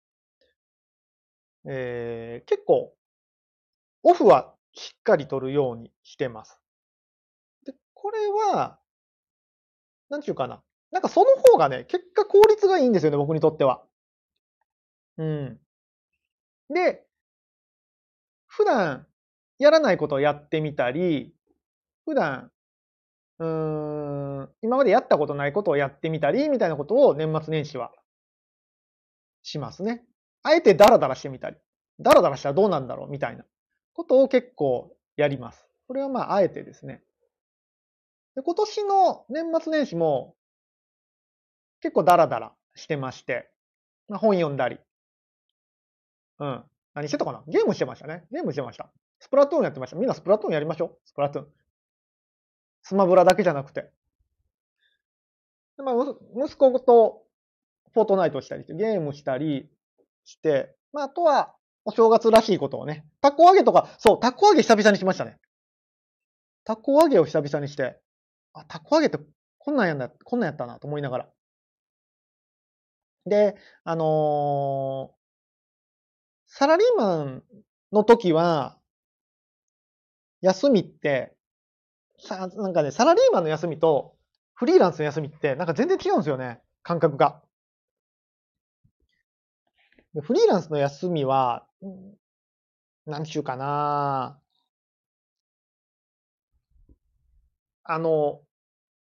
[1.69, 2.95] えー、結構、
[4.05, 6.61] オフはしっかり取るようにしてます。
[7.67, 8.79] で、これは、
[10.09, 10.63] なんちゅうかな。
[10.93, 13.83] なんかその方がね、結果効率がいいんですよね、僕にとっては。
[15.17, 15.61] うん。
[16.73, 17.08] で、
[18.59, 19.07] 普段
[19.61, 21.33] やらないことをやってみたり、
[22.05, 22.51] 普段、
[23.39, 27.93] うーん、今までやったことないことをやってみたり、みたいなことを年末年始は
[29.45, 30.05] しますね。
[30.43, 31.57] あえてダラダラしてみたり、
[32.01, 33.45] ダラダラしたらどうなんだろうみたいな
[33.93, 35.65] ことを結構やります。
[35.87, 37.05] これはまあ、あえてですね。
[38.35, 40.35] で今年の年末年始も
[41.81, 43.51] 結構ダラダラしてまして、
[44.09, 44.79] まあ、本読んだり、
[46.41, 46.65] うん。
[46.99, 47.45] 何してたかな？
[47.47, 48.25] ゲームしてましたね。
[48.33, 48.91] ゲームしてました。
[49.21, 49.97] スプラトゥーンやってました。
[49.97, 50.99] みんなスプラトゥーンやりましょう。
[51.05, 51.49] スプラトゥーン。
[52.83, 53.91] スマブラだけじゃなくて。
[55.77, 55.95] でまあ、
[56.45, 57.23] 息子と
[57.93, 59.71] フォートナイトしたりして、ゲームしたり
[60.25, 63.07] して、まあ、あとは、お正月らしいことをね。
[63.21, 65.39] タコ揚げとか、そう、タコ揚げ久々にしましたね。
[66.65, 68.01] タコ揚げを久々にして、
[68.53, 69.19] あ、タコ揚げって
[69.59, 71.29] こんなんやんだ、こんなんやったなと思いながら。
[73.27, 75.13] で、あの
[76.59, 77.45] サラリーマン
[77.93, 78.77] の時は、
[80.41, 81.33] 休みって、
[82.19, 84.17] さ、なんかね、サラリーマンの休みと
[84.55, 87.41] フリーランスの休みってなんか全然違うんですよね、感覚が。
[90.21, 91.65] フリーランスの休みは、
[93.07, 94.41] なんちゅうかな
[97.85, 98.41] あの、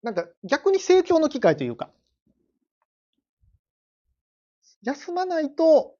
[0.03, 1.89] なんか逆に成長の機会というか、
[4.83, 5.96] 休まないと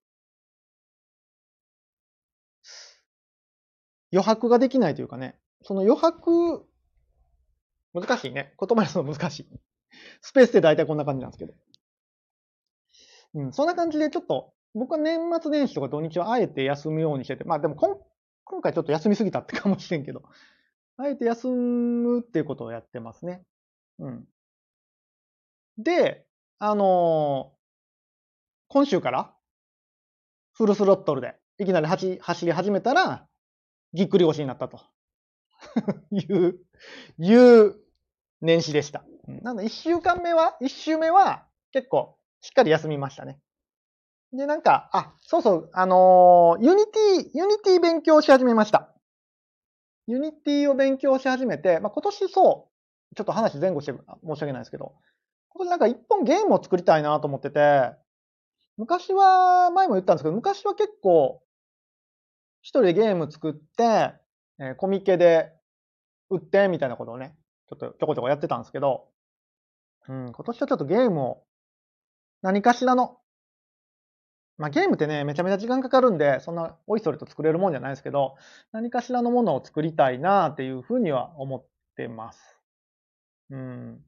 [4.12, 6.66] 余白ができないというかね、その余白、
[7.94, 8.54] 難しいね。
[8.60, 9.48] 言葉にするの難しい。
[10.22, 11.54] スペースって大体こんな感じなんですけど。
[13.34, 17.98] うん、そんな感じでちょっと、僕は年末年始とか土日はあえて休むようにしてて、まあでも今
[18.44, 20.24] 今回ちょっと休みすぎたってかもしれんけど、
[20.98, 23.44] あえて休むっていうことをやってますね。
[24.00, 24.26] うん。
[25.78, 26.26] で、
[26.60, 27.58] あのー、
[28.70, 29.34] 今週から
[30.54, 33.28] フルスロットルでいきなり走り始めたら、
[33.94, 34.82] ぎっくり腰になったと
[36.12, 36.60] いう、
[37.18, 37.76] いう
[38.42, 39.04] 年始でした。
[39.28, 43.40] なので、一週間目は、一週目は結構しっかり休みましたね。
[44.32, 48.94] で、なんか、あ、そうそう、あのー、 Unity、Unity 勉強し始めました。
[50.06, 52.70] Unity を勉強し始めて、まあ、今年そ
[53.12, 54.96] う、ちょっと話前後して申し訳ないですけど、
[55.50, 57.92] 今年なんか一本ゲームを作りたいなと思ってて、
[58.78, 61.42] 昔は、前も言ったんですけど、昔は結構、
[62.68, 64.12] 一人でゲーム作って、
[64.60, 65.54] えー、コミケで
[66.30, 67.34] 売って、みたいなことをね、
[67.70, 69.08] ちょっとちょこちょこやってたんですけど、
[70.10, 71.44] うん、今年はちょっとゲームを、
[72.42, 73.20] 何かしらの、
[74.58, 78.36] まあゲームってね、めちゃめちゃ時間かかるんで、そんなおいそれと作れるもんじゃないですけど、
[78.74, 82.60] 何かしらのものを作りたいなっていうふうには思ってます。
[83.50, 84.04] うん。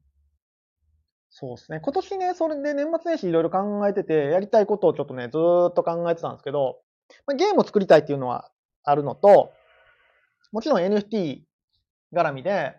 [1.30, 1.80] そうですね。
[1.80, 6.82] 今年ね、それで年末年始いろいろ考えてて、やりたいことをちょっとね、ずーっと考えてたんですけど、
[7.26, 8.50] まあ、ゲームを作りたいっていうのは
[8.84, 9.52] あるのと、
[10.52, 11.42] もちろん NFT
[12.14, 12.76] 絡みで、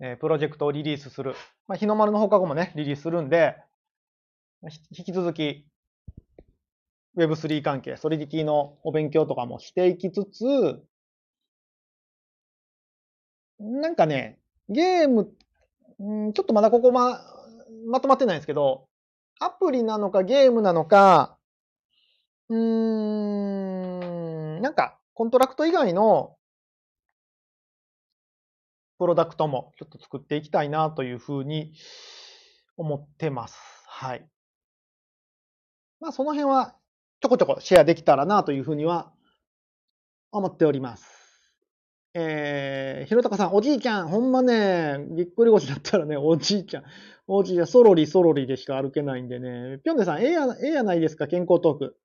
[0.00, 1.34] えー、プロジェクトをリリースする。
[1.66, 3.56] まあ、日の丸の放課後もね、リリースするんで、
[4.96, 5.66] 引き続き、
[7.16, 10.82] Web3 関係、 Solidity のお勉強とかもしていきつつ、
[13.60, 15.32] なんかね、ゲーム、
[16.02, 17.20] んちょっとまだここま、
[17.86, 18.88] まとまってないんですけど、
[19.38, 21.33] アプリなのかゲームなのか、
[22.48, 22.58] うー
[24.58, 26.36] ん、なんか、コントラクト以外の
[28.98, 31.72] プロダクトもちょっと作っていきたいなというふうに
[32.76, 33.56] 思ってます。
[33.86, 34.26] はい。
[36.00, 36.74] まあその辺は
[37.20, 39.12] ちょこちょこシェアできたらなというふうには
[40.32, 41.52] 思っております。
[42.14, 46.84] えー、ひろたかさん、おじいちゃん、ほんまね、ぎっくり腰だったらね、おじいちゃん、
[47.26, 49.80] おじいちゃん、そろりそろりでしか歩けないんでね。
[49.82, 51.96] ぴょんねさん、ええや、ええやないですか、健康トーク。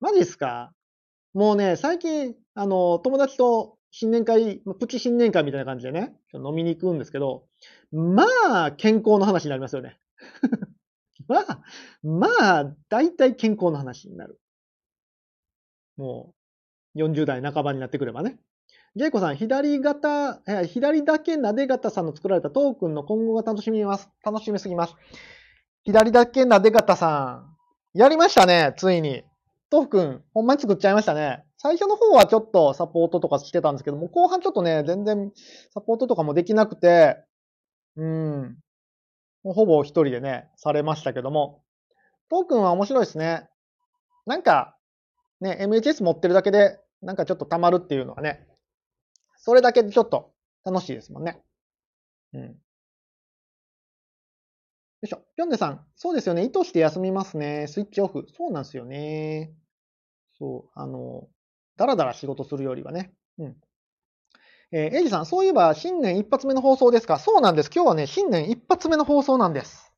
[0.00, 0.72] マジっすか？
[1.34, 7.44] もうね、最近、あの、友達と新年会、プチ新年会みたいな感じでね、飲みに行くんですけど、
[7.92, 8.24] ま
[8.66, 9.98] あ、健康の話になりますよね。
[11.28, 11.62] まあ、
[12.02, 12.28] ま
[12.60, 14.40] あ、大体健康の話になる。
[15.96, 16.34] も
[16.94, 18.38] う、40代半ばになってくればね。
[18.96, 24.08] ジェイコさん、左型、左だけなで型さんの作られたトークンの今後が楽しみます。
[24.24, 24.94] 楽しみすぎます。
[25.84, 27.44] 左だけなで型さ
[27.94, 29.24] ん、やりましたね、ついに。
[29.70, 31.44] トークン、ほんまに作っちゃいましたね。
[31.58, 35.32] 最初の方はちょっとサポートとかしてたんですけども、後半ちょっとね、全然
[35.74, 37.18] サポートとかもできなくて、
[37.96, 38.58] うん。
[39.42, 41.62] もうほぼ一人でね、されましたけども、
[42.30, 43.48] トークンは面白いですね。
[44.24, 44.76] なんか、
[45.40, 48.46] ね、MHS 持ってるだけで、なんかちょっと溜まるっていうのはね、
[49.36, 50.32] それだけでちょっと
[50.64, 51.40] 楽しいですもんね。
[52.34, 52.56] うん。
[55.00, 55.22] よいしょ。
[55.36, 55.86] ぴょんでさん。
[55.94, 56.44] そうですよね。
[56.44, 57.66] 意図して休みますね。
[57.68, 58.26] スイッチオフ。
[58.36, 59.52] そうなんですよね。
[60.38, 60.70] そう。
[60.74, 61.28] あの、
[61.76, 63.12] だらだら仕事するよりはね。
[63.38, 63.56] うん。
[64.72, 67.18] えー、エイジさん、そういえば新年一発目の放送ですか？
[67.18, 67.70] そうなんです。
[67.72, 69.92] 今日はね、新年一発目の放送なんです。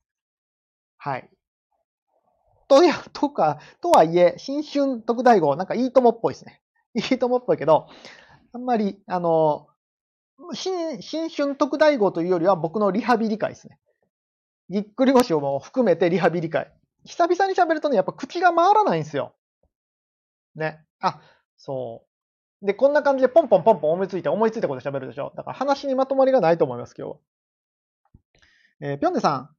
[0.97, 1.29] はい。
[2.67, 6.61] とや、 とか、とはいえ、新春特大号、なんかいいともっぽいですね。
[6.93, 7.87] いいともっぽいけど、
[8.53, 9.67] あんまり、あの、
[10.53, 13.79] 新、新春特大号というよりは僕のリハビリ会ですね。
[14.71, 16.71] ぎっくり腰をも含めてリハビリ会。
[17.03, 19.35] 久々に喋るとね、やっぱ口が回らないんですよ。
[20.55, 20.79] ね。
[21.01, 21.21] あ、
[21.57, 22.05] そ
[22.61, 22.65] う。
[22.65, 25.33] で、こんな感じでポンポンポンポン思いついて思いついたこと喋るでしょ。
[25.35, 27.17] だから話にまとまりがないと思います、今日は。
[28.79, 29.49] えー、ぴょんねさん。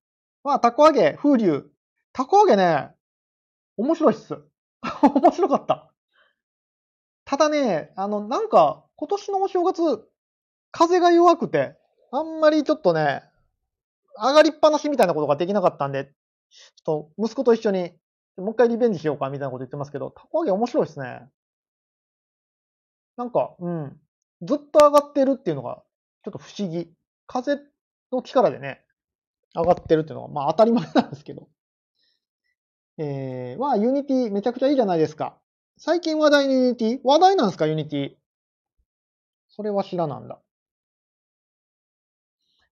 [0.44, 1.70] まあ、タコ揚げ、風流。
[2.14, 2.92] タコ揚げね、
[3.76, 4.34] 面白いっす。
[5.02, 5.92] 面白かった。
[7.26, 10.08] ただね、あの、なんか、今年のお正月、
[10.70, 11.76] 風が弱くて、
[12.12, 13.22] あんまりちょっとね、
[14.16, 17.92] 上がりっぱなしみたいなことができなかったんで、ちょっと息子と一緒に、
[18.36, 21.28] もう一回リベンジしようかみたいなこと言ってますけど、凧揚げ面白いですね。
[23.16, 24.00] なんか、うん。
[24.42, 25.82] ずっと上がってるっていうのが、
[26.24, 26.92] ちょっと不思議。
[27.26, 27.58] 風
[28.10, 28.84] の力でね、
[29.54, 31.48] 上がってるっていうのは、まあ当たり前なんですけど。
[32.98, 35.38] えー、わあ、 Unity めちゃくちゃいいじゃないですか。
[35.78, 37.00] 最近話題の Unity？
[37.02, 38.10] 話題なんですか、 Unity？
[39.48, 40.40] それは知らなんだ。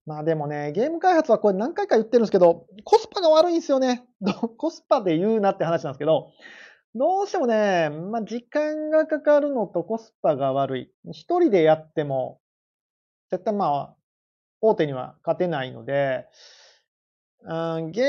[0.06, 4.04] まあでもね、ゲーム開発はこれ何回か言ってるんですけど、コスパが悪いんですよね。
[4.58, 6.32] コスパで言うなって話なんですけど、
[6.94, 10.92] どうしてもね、まあ、時間がかかるのとコスパが悪い。
[11.12, 12.40] 一人でやっても、
[13.30, 13.96] 絶対まあ、
[14.60, 16.26] 大手には勝てないので、
[17.42, 18.02] うん、ゲ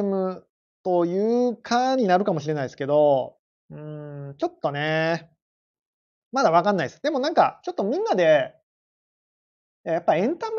[0.00, 0.46] ーム
[0.84, 3.36] というかになるかもしれないですけど、
[3.70, 5.30] うん、ちょっとね、
[6.32, 7.02] まだわかんないです。
[7.02, 8.54] でもなんか、ちょっとみんなで、
[9.84, 10.56] やっぱエンタメ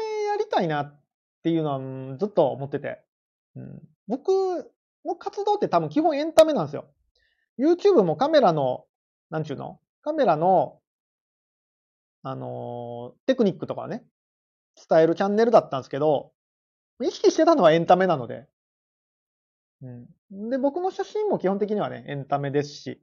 [0.51, 0.99] たいなっ
[1.43, 3.01] ていうのはずっと思ってて、
[3.55, 4.29] うん、僕
[5.03, 6.85] の活動って多分基本エンタメなんですよ。
[7.57, 8.85] YouTube もカメラの、
[9.29, 9.79] なんちゅうの？
[10.03, 10.79] カメラの、
[12.23, 14.03] あのー、テクニックとかね、
[14.89, 16.31] 伝えるチャンネルだったんですけど、
[17.01, 18.47] 意識してたのはエンタメなので。
[19.81, 20.49] うん。
[20.49, 23.01] で、僕の写真も基本的にはね、エンタメですし、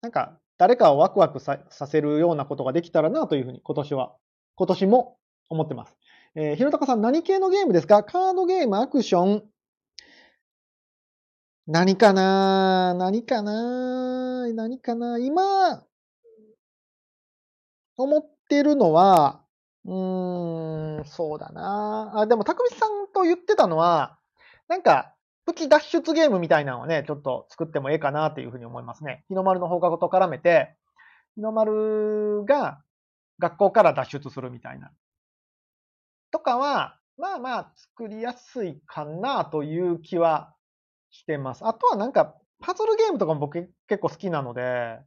[0.00, 4.16] なんか、誰かをワクワクさせるようなことができたらなというふうに今年は、
[4.54, 5.96] 今年も思ってます。
[6.34, 8.02] えー、ひろたかさん何系のゲームですか？
[8.04, 9.44] カードゲーム、アクション、
[11.66, 15.84] 何かな何かな何かな今、
[17.96, 19.42] 思ってるのは、
[19.84, 24.18] うーん、そうだなあ、でも、たくみさんと言ってたのは、
[24.68, 25.14] なんか、
[25.46, 29.24] プチ脱出ゲームみたいなのをね、ちょっと作ってもええかなっていうふうに思いますね。
[29.28, 30.74] 日の丸の放課後と絡めて、
[31.36, 32.82] 日の丸が
[33.38, 34.90] 学校から脱出するみたいな。
[36.36, 40.54] とかは、まあまあ作りやすいかなという気は
[41.10, 41.66] してます。
[41.66, 44.98] あとはなんか、パズルゲームとかも僕結構好きなので、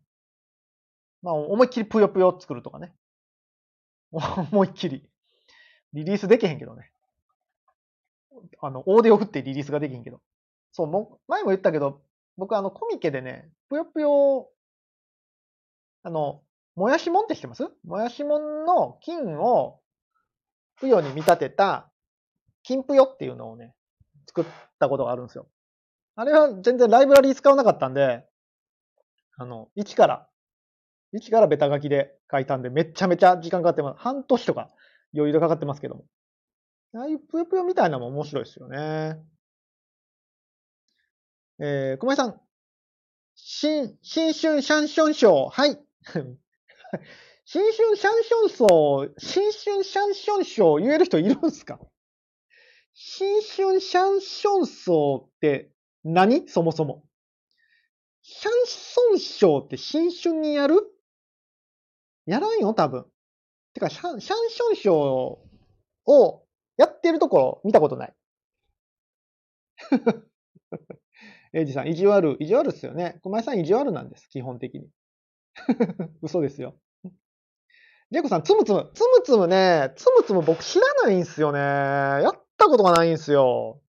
[1.22, 2.96] まあ思いっきりぷよぷよ作るとかね。
[4.12, 5.08] 思いっきり。
[5.94, 6.92] リリースできへんけどね。
[8.62, 10.22] あの、オーディオ振ってリリースができへんけど。
[10.72, 12.02] そう、も、前も言ったけど、
[12.38, 14.50] 僕あの、コミケでね、ぷよぷよ、
[16.02, 16.42] あの、
[16.76, 17.70] もやしもんって知ってます？
[17.84, 19.80] もやしもんの金を、
[20.80, 21.92] ぷよに見立てた、
[22.64, 23.74] 金ぷよっていうのをね、
[24.28, 24.46] 作っ
[24.80, 25.48] たことがあるんですよ。
[26.16, 28.26] あれは全然ライブラリー使わなかったんで、
[29.38, 30.28] あの、一から、
[31.14, 34.00] 一からベタ書きで書いたんで、めちゃめちゃ時間かかってます。
[34.00, 34.70] 半年とか
[35.14, 36.06] 余裕でかかってますけども。
[36.96, 39.18] ああいうぷよぷよみたいなのも面白いですよね。
[41.62, 42.42] えー、小林さん。
[43.36, 45.48] 新、新春シャンション賞。
[45.48, 45.80] はい。
[47.52, 51.80] 新春シャンション賞、新春シャンション賞言える人いるんすか？
[52.94, 55.72] 新春シャンション賞って
[56.04, 56.48] 何？
[56.48, 57.04] そもそも。
[58.22, 60.76] シャンソン賞って新春にやる？
[62.28, 63.08] やらんよ、多分。
[63.74, 65.40] てか、シャン、シャンション賞
[66.06, 66.44] を
[66.78, 68.14] やってるところ見たことない。
[71.54, 73.18] エイジさん、意地悪、意地悪っすよね。
[73.24, 74.88] 小林さん、意地悪なんです、基本的に。
[76.22, 76.80] 嘘ですよ。
[78.12, 81.60] ジェコさん、つむつむ、つむつむね、つむつむ僕知らないんすよね。
[81.60, 83.82] やったことがないんすよ。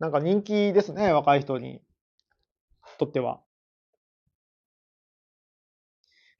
[0.00, 1.80] なんか人気ですね、若い人に
[2.98, 3.40] とっては。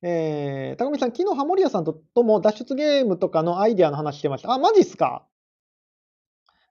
[0.02, 4.52] えー、高見さん、昨日ハモリアさんととも脱出ゲームとかのアイディアの話してました。
[4.52, 5.26] あ、マジっすか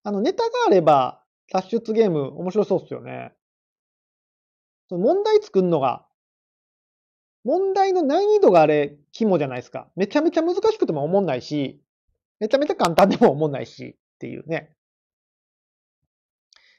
[0.04, 3.34] あの、ネタがあれば、脱出ゲーム面白そうっすよね。
[4.90, 6.05] 問題作るのが、
[7.46, 9.88] 問題の難易度があれ、肝じゃないですか。
[9.96, 11.80] めちゃめちゃ難しくても思んないし、
[12.40, 14.76] めちゃめちゃ簡単でも思んないし、っていうね。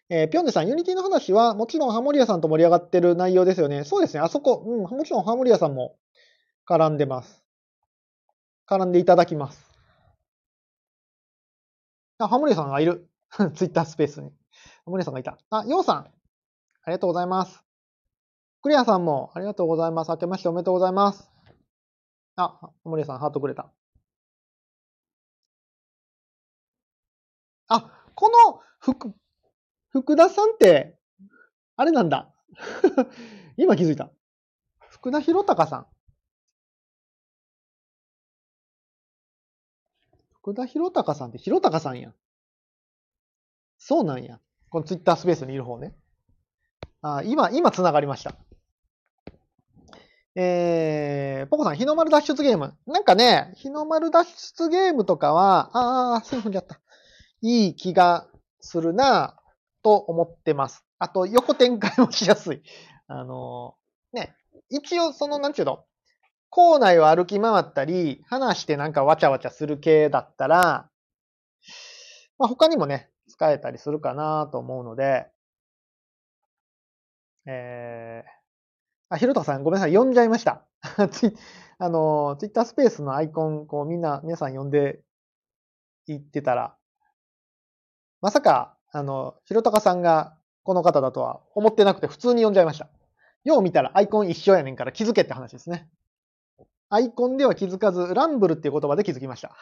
[0.08, 3.84] えー、ぴょんでさん、 Unity の話は、もちろんハモリアさんと盛り上がってる内容ですよね。
[3.84, 4.20] そうですね。
[4.20, 5.96] あそこ、うん、もちろんハモリアさんも
[6.68, 7.44] 絡んでます。
[8.68, 9.70] 絡んでいただきます。
[12.18, 13.08] あ、ハモリアさんがいる。
[13.54, 14.30] ツイッタースペースに。
[14.84, 15.38] ハモリアさんがいた。
[15.50, 15.96] あ、ヨウさん。
[15.98, 16.10] あ
[16.88, 17.65] りがとうございます。
[18.66, 20.08] クリアさんもありがとうございます。
[20.08, 21.30] 明けましておめでとうございます。
[22.34, 23.72] あ、ハモリさんハートくれた。
[27.68, 29.14] あ、この福、
[29.90, 30.98] 福田さんって、
[31.76, 32.34] あれなんだ。
[33.56, 34.10] 今気づいた。
[34.80, 35.86] 福田博隆さん。
[40.40, 42.14] 福田博隆さんって博隆さんやん。
[43.78, 44.40] そうなんや。
[44.70, 45.94] このツイッタースペースにいる方ね。
[47.00, 48.34] あ今、今繋がりました。
[50.38, 52.76] えー、ポコさん、日の丸脱出ゲーム。
[52.86, 55.70] なんかね、日の丸脱出ゲームとかは、
[56.14, 56.78] あー、そう踏んじゃった。
[57.40, 58.28] いい気が
[58.60, 59.40] するな
[59.82, 60.84] と思ってます。
[60.98, 62.62] あと、横展開もしやすい。
[63.06, 64.36] あのー、ね、
[64.68, 65.86] 一応その、なんちゅうの、
[66.50, 70.90] 校内を歩き回ったり、話してなんかわちゃわちゃする系だったら、
[72.38, 75.28] まあ、他にもね、使えたりするかなと思うので、
[77.46, 78.45] えー、
[79.08, 80.64] あ、ひろたさんごめんなさい、呼んじゃいました。
[81.78, 85.02] あの、ツイッタースペースのアイコン、こうみんな、皆さん呼んで
[86.06, 86.76] いってたら、
[88.20, 92.88] まさか、あの、ひろたかさんがこの方だとは思ってなくて普通に呼んじゃいました。
[93.44, 95.88] よう見たらアイコン一緒やねんから気づけって話ですね。
[96.88, 99.54] アイコンでは気づかず、ランブルっていう言葉で気づきました。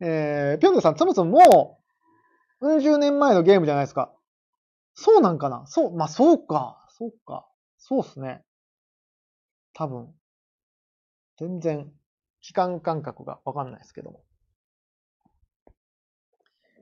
[0.00, 1.80] えー、ぴょんどさん、そもそもも
[2.60, 4.12] う、うん十年前のゲームじゃないですか。
[4.94, 6.86] そうなんかなそう、まあ、そうか。
[6.96, 7.46] そうか。
[7.78, 8.42] そうっすね。
[9.72, 10.12] 多分。
[11.38, 11.90] 全然、
[12.40, 14.24] 期間感覚がわかんないですけども。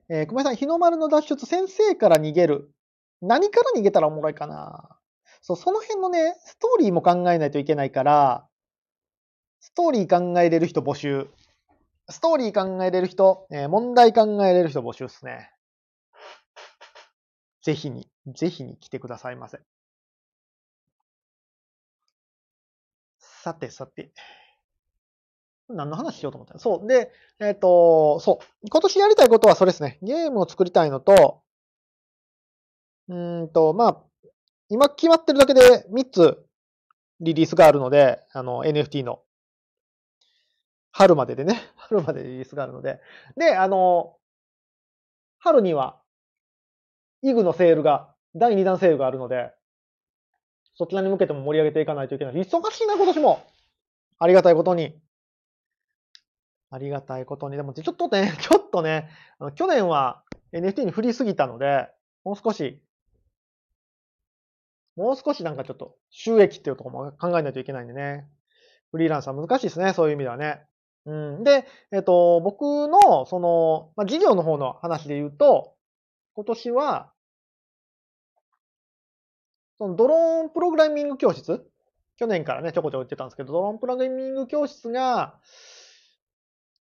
[0.09, 2.72] えー、小林さん、日の丸の脱出、先生から逃げる。
[3.20, 4.98] 何から逃げたらおもろいかな
[5.42, 8.48] そう、その辺のね、ストーリーも考えないといけないから、
[9.60, 11.29] ストーリー考えれる人募集。
[12.08, 15.50] ストーリー考えれる人、えー、問題考えれる人募集っすね。
[17.62, 19.58] ぜひに、ぜひに来てくださいませ。
[23.47, 24.11] さてさて。
[25.69, 26.88] 何の話しようと思ったそう。
[26.88, 28.69] で、えっ、ー、と、そう。
[28.69, 29.99] 今年やりたいことはそれですね。
[30.03, 31.42] ゲームを作りたいのと、
[33.09, 34.03] うんと、まあ、
[34.69, 36.44] 今決まってるだけで3つ
[37.21, 39.23] リリースがあるので、あの、NFT の。
[40.90, 43.01] 春まででね、 春までリリースがあるので。
[43.37, 44.17] で、あの、
[45.38, 46.01] 春には
[47.23, 49.53] イグのセールが、第2弾セールがあるので、
[50.77, 52.35] そちらに向けても盛り上げていかないといけない。
[52.35, 53.42] 忙しいな、今年も。
[54.18, 54.98] ありがたいことに。
[56.70, 57.56] ありがたいことに。
[57.56, 59.08] でも、ちょっとね、 ちょっとね、
[59.38, 60.22] あの去年は
[60.52, 61.88] NFT に振りすぎたので、
[62.24, 62.83] もう少し、
[64.96, 68.29] もう少しなんかちょっと収益っていうとこも考えないといけないんでね。
[68.90, 70.66] フリーランスは難しいですね、そういう意味ではね。
[71.06, 71.44] うん。
[71.44, 75.74] で、えっ、と、僕の、その、まあ、事業の方の話で言うと、
[76.35, 77.12] 今年は、
[79.79, 81.64] そのドローンプログラミング教室？
[82.18, 85.38] 去年からね、ちょこちょこ言ってたんですけど、ドローンプログラミング教室が、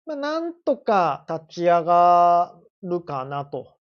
[0.06, 3.76] まあ、なんとか立ち上がるかなと。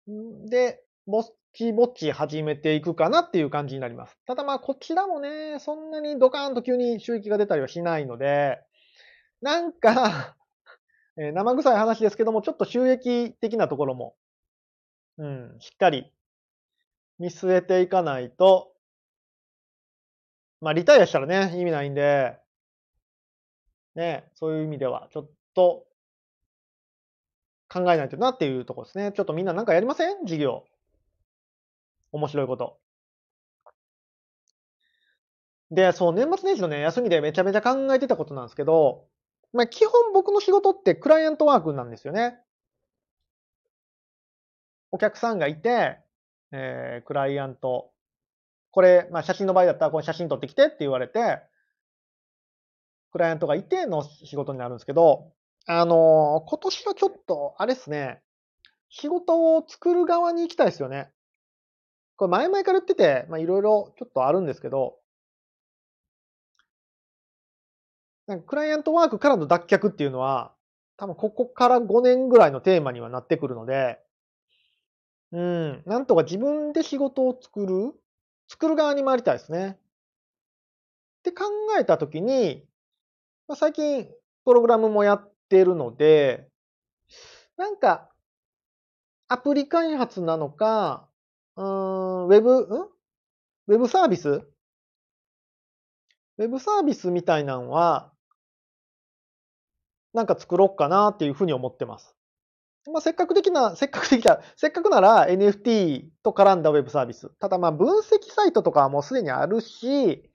[0.49, 4.17] で、ぼっちぼっち始めていくかなっていう感じになります。
[4.27, 8.59] ただまあ、こちらもね、そんなにドカーンと急に収益が出たりはしないので、
[9.41, 10.35] なんか
[11.17, 14.15] え生臭い話ですけども、ちょっと収益的なところも、
[15.17, 16.11] うん、しっかり
[17.17, 18.71] 見据えていかないと、
[20.61, 22.37] まあ、リタイアしたらね、意味ないんで、
[23.95, 25.85] ね、そういう意味では、ちょっと、
[27.71, 29.11] 考えないとなっていうところですね。
[29.11, 30.21] ちょっとみんななんかやりません？
[30.21, 30.65] 授業。
[32.11, 32.79] 面白いこと。
[35.69, 39.05] で、そう、年末年始のね、休みでめちゃめちゃ考えてたことなんですけど、
[39.53, 42.39] まあ、基本僕の仕事ってクライアントワークなんですよね。
[44.89, 45.99] お客さんがいて、
[46.51, 47.91] えー、クライアント。
[48.71, 51.39] これ、まあ、写真の場合だったら、この写真撮ってきてって言われて、
[53.11, 55.31] クライアントがいての仕事になるんですけど、
[55.65, 58.21] あのー、今年はちょっと、あれですね、
[58.89, 61.09] 仕事を作る側に行きたいですよね。
[62.17, 64.97] これ前々から言ってて、まあいろいろちょっとあるんですけど、
[68.27, 70.53] なんかクライアントワークからの脱却っていうのは、
[70.97, 73.99] 多分ここから5年ぐらいのテーマにはなってくるので、
[75.31, 77.93] うん、なんとか自分で仕事を作る
[78.49, 79.77] 作る側に回りたいですね。
[81.19, 81.45] って考
[81.79, 82.65] えたときに、
[83.47, 84.09] まあ、最近
[84.43, 86.49] プログラムもやってるので、
[87.57, 88.09] なんか、
[89.27, 91.07] アプリ開発なのか、
[91.55, 92.89] うん、ウェブ、ん？
[93.67, 94.29] ウェブサービス？
[94.29, 98.11] ウェブサービスみたいなのは、
[100.13, 102.15] なんか作ろうかなっていうふうに思ってます。
[102.91, 107.29] まあ、せっかく的な、せっかく的な、せっかくなら NFT と絡んだウェブサービス。
[107.39, 110.29] ただまあ分析サイトとかはもうすでにあるし、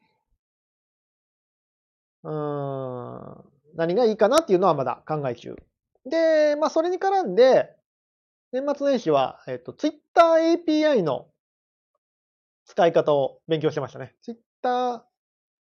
[2.23, 3.45] うん、
[3.77, 5.57] 何がいいかなっていうのはまだ考え中。
[6.07, 7.71] で、まあそれに絡んで、
[8.53, 11.29] 年末年始は、えっと、Twitter API の
[12.67, 14.15] 使い方を勉強してましたね。
[14.23, 15.07] Twitter、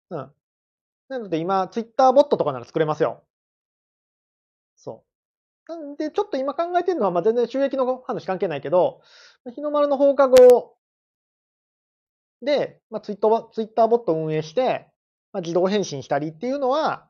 [0.10, 0.34] うん。
[1.10, 3.24] なので今、Twitter ボットとかなら作れますよ。
[4.76, 5.13] そう。
[5.68, 9.02] なんで、ちょっと今考えてるのは、ま、全然収益の話関係ないけど、
[9.56, 10.76] 日の丸の放課後
[12.42, 14.88] で、ま、ツイッター、ツイッターボット運営して、
[15.32, 17.10] ま、自動返信したりっていうのは、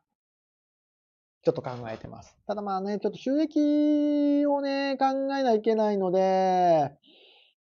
[1.43, 2.35] ちょっと考えてます。
[2.47, 6.91] ただまあね、ちょっと収益をね、考えないといけないので、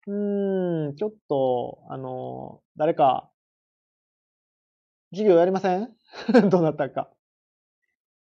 [0.06, 3.30] うーん、ちょっと、あの、誰か、
[5.12, 5.94] 授業やりません？
[6.50, 7.10] どなたか。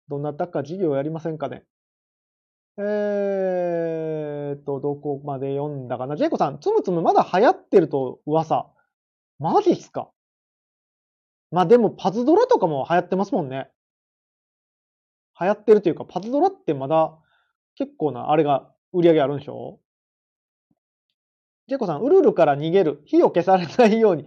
[0.10, 1.66] どなたか授業やりませんかね？
[2.82, 6.16] えーと、どこまで読んだかな？
[6.16, 8.72] ジェイコさん、つむつむまだ流行ってると噂。
[9.38, 10.10] マジっすか？
[11.52, 13.70] まあでもパズドラとかも流行ってますもんね。
[15.42, 17.18] 流行ってるというか、パズドラってまだ
[17.76, 19.80] 結構な、あれが売り上げあるんでしょ？
[21.68, 23.02] ジェイコさん、ウルルから逃げる。
[23.06, 24.26] 火を消されないように。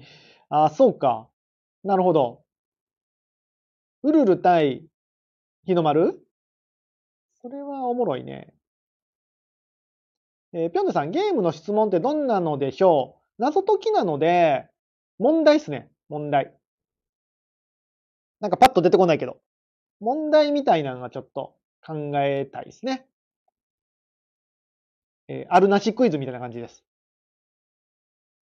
[0.50, 1.28] あ、そうか。
[1.84, 2.42] なるほど。
[4.02, 4.84] ウルル対
[5.66, 6.18] 日の丸？
[7.40, 8.52] それはおもろいね。
[10.52, 13.42] えー、ぴょんねさん、ゲームの質問ってどんなのでしょう？
[13.42, 14.66] 謎解きなので、
[15.18, 15.90] 問題っすね。
[16.08, 16.52] 問題。
[18.40, 19.38] なんかパッと出てこないけど。
[20.00, 21.54] 問題みたいなのがちょっと
[21.86, 23.06] 考えたいですね。
[25.28, 26.84] えー、あるなしクイズみたいな感じです。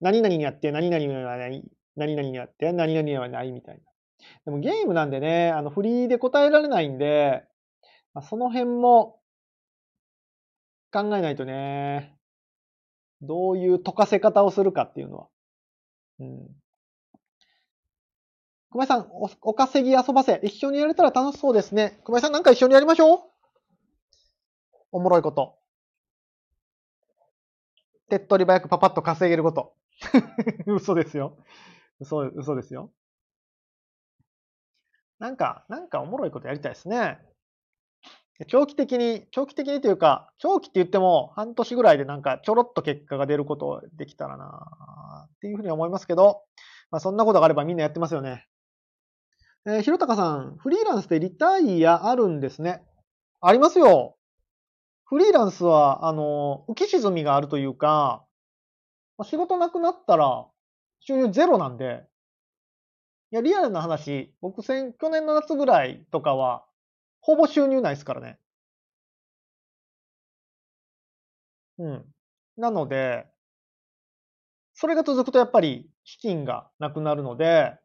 [0.00, 1.62] 何々にやって、何々にはない、
[1.96, 3.82] 何々にやって、何々にはないみたいな。
[4.46, 7.44] でもゲームなんでね、あの、フリーで答えられないんで、
[8.14, 9.19] まあ、その辺も
[10.92, 12.16] 考えないとね、
[13.22, 15.28] どういう溶かせ方をするかっていうのは。
[16.20, 16.48] うん。
[18.70, 20.40] 小林さんお、お稼ぎ遊ばせ。
[20.44, 22.00] 一緒にやれたら楽しそうですね。
[22.04, 23.20] 小林さんなんか一緒にやりましょう。
[24.92, 25.58] おもろいこと。
[28.08, 29.74] 手っ取り早くパパッと稼げること。
[30.66, 31.36] 嘘ですよ。
[32.00, 32.92] 嘘、嘘ですよ。
[35.18, 37.18] なんか、なんかおもろいことやりたいですね。
[38.46, 46.42] 長期的に、長期的にというか、長期って言っても半年ぐらいでなんかちょろっと結果が出ることできたらなっていうふうに思いますけど、
[46.90, 48.46] まあそんなことがあればみんなやってますよね。
[49.66, 52.82] えー、ひろたかさん、フリーランスでリタイアあるんですね。
[53.42, 54.16] ありますよ。
[55.04, 58.24] フリーランスは、あの、浮き沈みがあるというか、
[59.18, 60.46] ま仕事なくなったら
[61.00, 62.04] 収入ゼロなんで、
[63.32, 66.64] いや、リアルな話、僕先、去年の夏ぐらいとかは、
[67.20, 68.38] ほぼ収入ないですからね。
[71.78, 72.14] うん。
[72.56, 73.26] なので、
[74.74, 77.76] それが続くとやっぱり資金がなくなるので、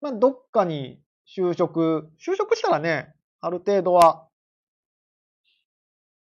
[0.00, 4.28] まあ、どっかに就職、就職したらね、ある程度は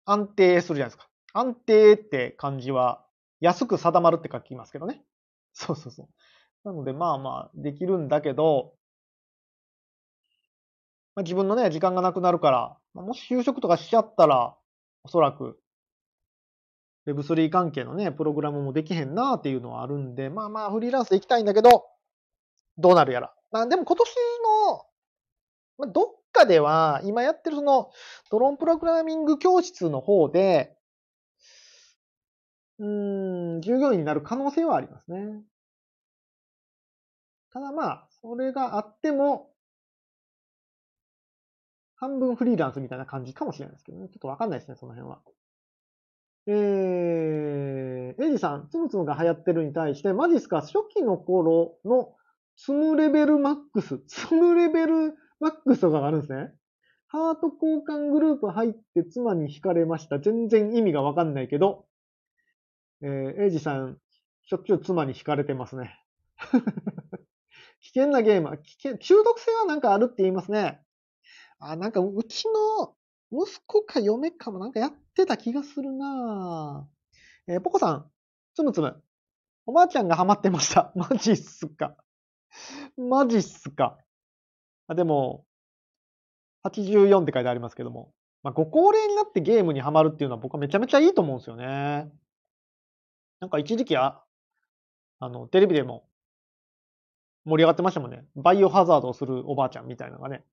[0.06, 1.08] 安定するじゃないですか。
[1.32, 3.04] 安定って漢字は
[3.40, 5.02] 安く定まるって書きますけどね。
[5.52, 6.08] そうそうそう。
[6.64, 8.74] なのでまあまあできるんだけど、
[11.18, 14.56] まあ、自分のね、時間がなくなるから、まあもし就職とかしちゃったら、
[15.02, 15.58] おそらく
[17.08, 21.86] Web3 関係のね、プログラムもできへんなっていうのはあるんで、まあまあフリーランスで行きたいんだけど、
[22.76, 23.34] どうなるやら。
[23.50, 24.14] まあでも今年
[24.68, 24.84] の、
[25.78, 27.90] まあ、どっかでは、今やってるその、
[28.30, 30.76] ドローンプログラミング教室の方で、
[32.78, 35.42] うん、従業員になる可能性はありますね。
[37.52, 39.50] ただまあ、それがあっても、
[42.00, 44.08] 半分フリーランスみたいな感じかもしれないですけどね。
[44.08, 45.20] ちょっとわかんないですね、その辺は。
[46.46, 50.60] えー、エイジさん、つむつむが流行ってるに対して、マジっすか？
[50.62, 52.14] 初期の頃の
[52.56, 56.54] 積むレベルマックス、 積むレベルマックスとかがあるんですね。
[57.08, 60.18] ハート交換グループ入って妻に惹かれました。
[60.18, 61.86] 全然意味がわかんないけど、
[63.02, 63.98] えー、エイジさん、
[64.44, 65.98] しょっちゅう妻に惹かれてますね。
[67.80, 70.80] 危険なゲーム、危険、中毒性はなんかあるって言いますね。
[71.60, 72.94] あ、なんかうちの
[73.30, 76.88] 息子か嫁かもなんかやってた気がするな
[77.46, 78.10] えー、ポコさん、
[78.54, 79.02] つむつむ。
[79.66, 80.92] おばあちゃんがハマってました。
[80.96, 81.96] マジっすか。
[82.96, 83.98] マジっすか。
[84.86, 85.46] あでも、
[86.64, 88.12] 84って書いてありますけども。
[88.42, 92.10] まあ、ご高齢になってゲームにハマるっていうのは僕はめちゃめちゃいいと思うんですよね。
[93.40, 94.24] なんか一時期は、
[95.18, 96.08] あの、テレビでも
[97.44, 98.26] 盛り上がってましたもんね。
[98.36, 100.44] バイオハザードをするおばあちゃんみたいなのがね。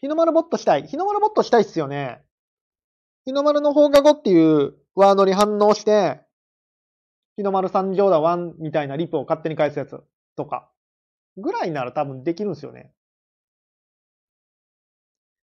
[0.00, 0.86] 日の丸ボットしたい。
[0.86, 2.22] 日の丸ボットしたいっすよね。
[3.24, 6.20] 日の丸の放課後っていうワードに反応して、
[7.36, 10.00] 日の丸三条だワンみたいなリプを勝手に返すやつ
[10.36, 10.70] とか、
[11.36, 12.92] ぐらいなら多分できるんですよね。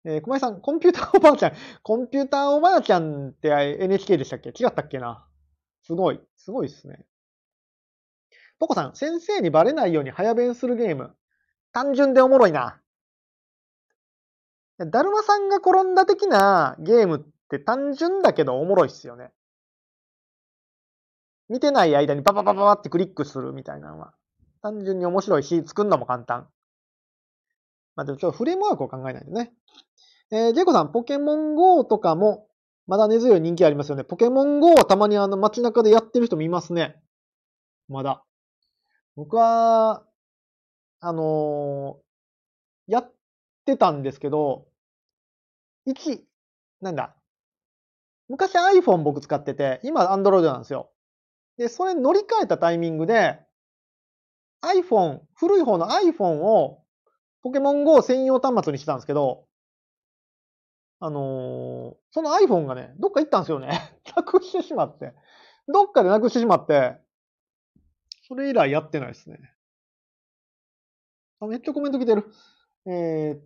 [0.05, 1.53] えー、小林さん、コンピューターおばあちゃん。
[1.83, 3.49] コンピューターおばあちゃんって
[3.81, 4.51] NHK でしたっけ？
[4.51, 5.27] 違ったっけな？
[5.83, 6.21] すごい。
[6.37, 7.05] すごいっすね。
[8.59, 11.15] ポコさん、先生にバレないように早弁するゲーム。
[11.73, 12.80] 単純でおもろいな。
[14.87, 19.31] だるまさんが転んだ的なゲームって単純だけどおもろいっすよね。
[21.49, 24.15] 見てない間にバババババってクリックするみたいなのは。
[24.63, 26.49] 単純に面白いし、作るのも簡単。
[27.97, 29.53] まあでもちょっとフレームワークを考えないとね。
[30.31, 32.47] えー、ジェイコさん、ポケモン GO とかも、
[32.87, 34.05] まだ根強い人気ありますよね。
[34.05, 36.97] ポケモン GO はたまにあの街中でやってる人もいますね。
[37.89, 38.25] まだ。
[39.17, 40.05] 僕は、
[41.01, 43.13] あのー、やっ
[43.65, 44.70] てたんですけど、
[45.87, 46.21] 1、
[46.81, 47.17] なんだ。
[48.29, 50.91] 昔 iPhone 僕使ってて、今 Android なんですよ。
[51.57, 53.41] で、それ乗り換えたタイミングで、
[54.63, 56.85] iPhone、古い方の iPhone を
[57.43, 59.47] ポケモン GO 専用端末にしてたんですけど、
[61.01, 63.99] あのー、その iPhone がね、どっか行ったんですよね。
[64.15, 65.15] なくしてしまって。
[65.67, 66.99] どっかでなくしてしまって、
[68.29, 69.39] それ以来やってないですね。
[71.41, 72.27] あ、めっちゃコメント来てる。
[72.87, 73.43] えー、っ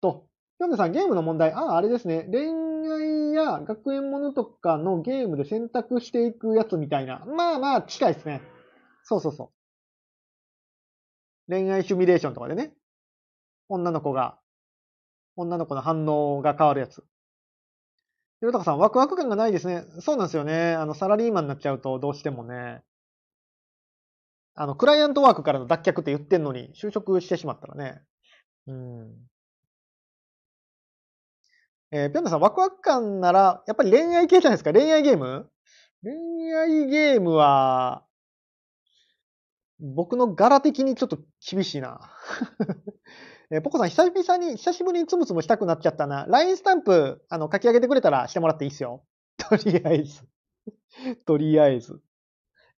[0.00, 0.27] と、
[0.60, 1.52] ヨンデさん、ゲームの問題。
[1.52, 2.26] ああ、あれですね。
[2.30, 2.48] 恋
[2.90, 7.24] 愛や学園ものとかのゲームで選択していくやつみたいな。
[7.26, 8.42] まあまあ、近いですね。
[9.04, 9.50] そうそうそう。
[11.50, 12.74] 恋愛シミュレーションとかでね。
[13.68, 14.38] 女の子が
[15.38, 17.04] 女の子の反応が変わるやつ。
[18.40, 19.84] ひろたかさん、ワクワク感がないですね。
[20.00, 20.72] そうなんですよね。
[20.72, 22.82] あの、サラリーマンになっちゃうと、どうしてもね、
[24.54, 28.02] あの、クライアントワークからの脱却って言ってんのに、就職してしまったらね。
[28.66, 29.14] うん。
[31.90, 34.72] えー、ぴょんさん、ワクワク感なら、やっぱり恋愛系じゃないですか？
[34.72, 35.48] 恋愛ゲーム？
[36.02, 38.04] 恋愛ゲームは、
[39.80, 41.18] 僕の柄的にちょっと
[41.50, 42.00] 厳しいな。
[43.50, 46.26] えー、ポコさん、久々に、久しぶりにつむつむしたくなっちゃったな。
[46.28, 49.04] LINE スタンプ、あの、書き上げてくれたらしてもらっていいっすよ。
[49.38, 50.22] とりあえず。
[51.24, 52.02] とりあえず。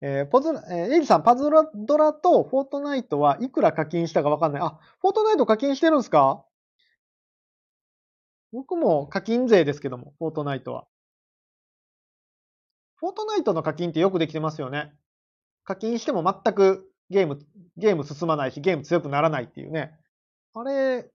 [0.02, 4.62] えー、ポズ、えー、エイジさん、パズドラとフォートナイトはいくら課金したかわかんない。
[4.62, 6.46] あ、フォートナイト課金してるんすか？
[8.52, 10.88] 僕も課金税ですけども、フォートナイトは。
[12.96, 14.94] フォートナイトの課金ってよくできてますよね。
[15.64, 17.40] 課金しても全くゲーム、
[17.78, 19.98] ゲーム進まないし、ゲーム強くならないっていうね。
[20.54, 21.10] あれ、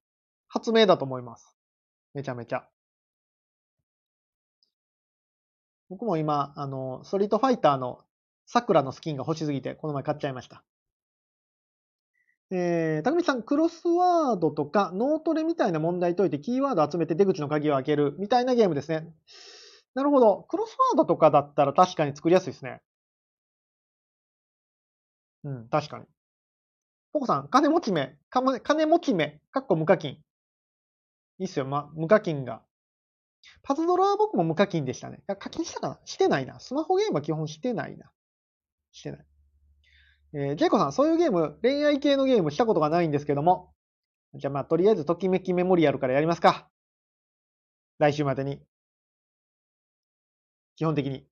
[0.48, 1.56] 発明だと思います。
[2.14, 2.68] めちゃめちゃ。
[5.88, 8.00] 僕も今、あの、ストリートファイターの
[8.46, 10.64] 桜のスキンが欲しすぎて、この前買っちゃいました。
[12.56, 19.12] えー、たくみさん、クロスワードとか脳トレみたいな問題解いてキーワード集めて出口の鍵を開けるみたいなゲームですね。
[19.94, 20.44] なるほど。
[20.48, 22.80] クロスワードとかだったら確かに作りやすいですね。
[25.42, 26.04] うん、確かに。
[27.12, 30.12] ポコさん、金持ちめ、金持ちめ、かっこ無課金。
[31.38, 32.62] いいっすよ、ま、無課金が。
[33.62, 35.24] パズドラは僕も無課金でしたね。
[35.26, 35.98] 課金したかな？
[36.04, 36.60] してないな。
[36.60, 38.10] スマホゲームは基本してないな。
[38.92, 39.26] してない。
[40.34, 43.72] えー、ジェイコさん、そういうゲーム、恋愛系のゲームしたことがないんですけども。
[44.34, 46.68] じゃあまあ、とりあえず、ときめきメモリアルからやりますか。
[47.98, 48.60] 来週までに。
[50.76, 51.24] 基本的に。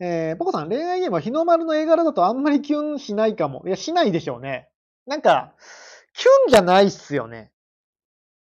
[0.00, 3.62] えー、ポコさん、恋愛ゲームは日の丸の絵柄だとあんまりキュンしないかも。
[3.66, 4.68] いや、しないでしょうね。
[5.06, 5.54] なんか、
[6.12, 7.52] キュンじゃないっすよね。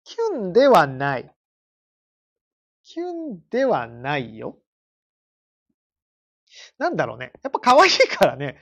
[0.03, 1.33] キュンではない。
[2.83, 4.59] キュンではないよ。
[6.79, 7.33] なんだろうね。
[7.43, 8.59] やっぱ可愛いからね。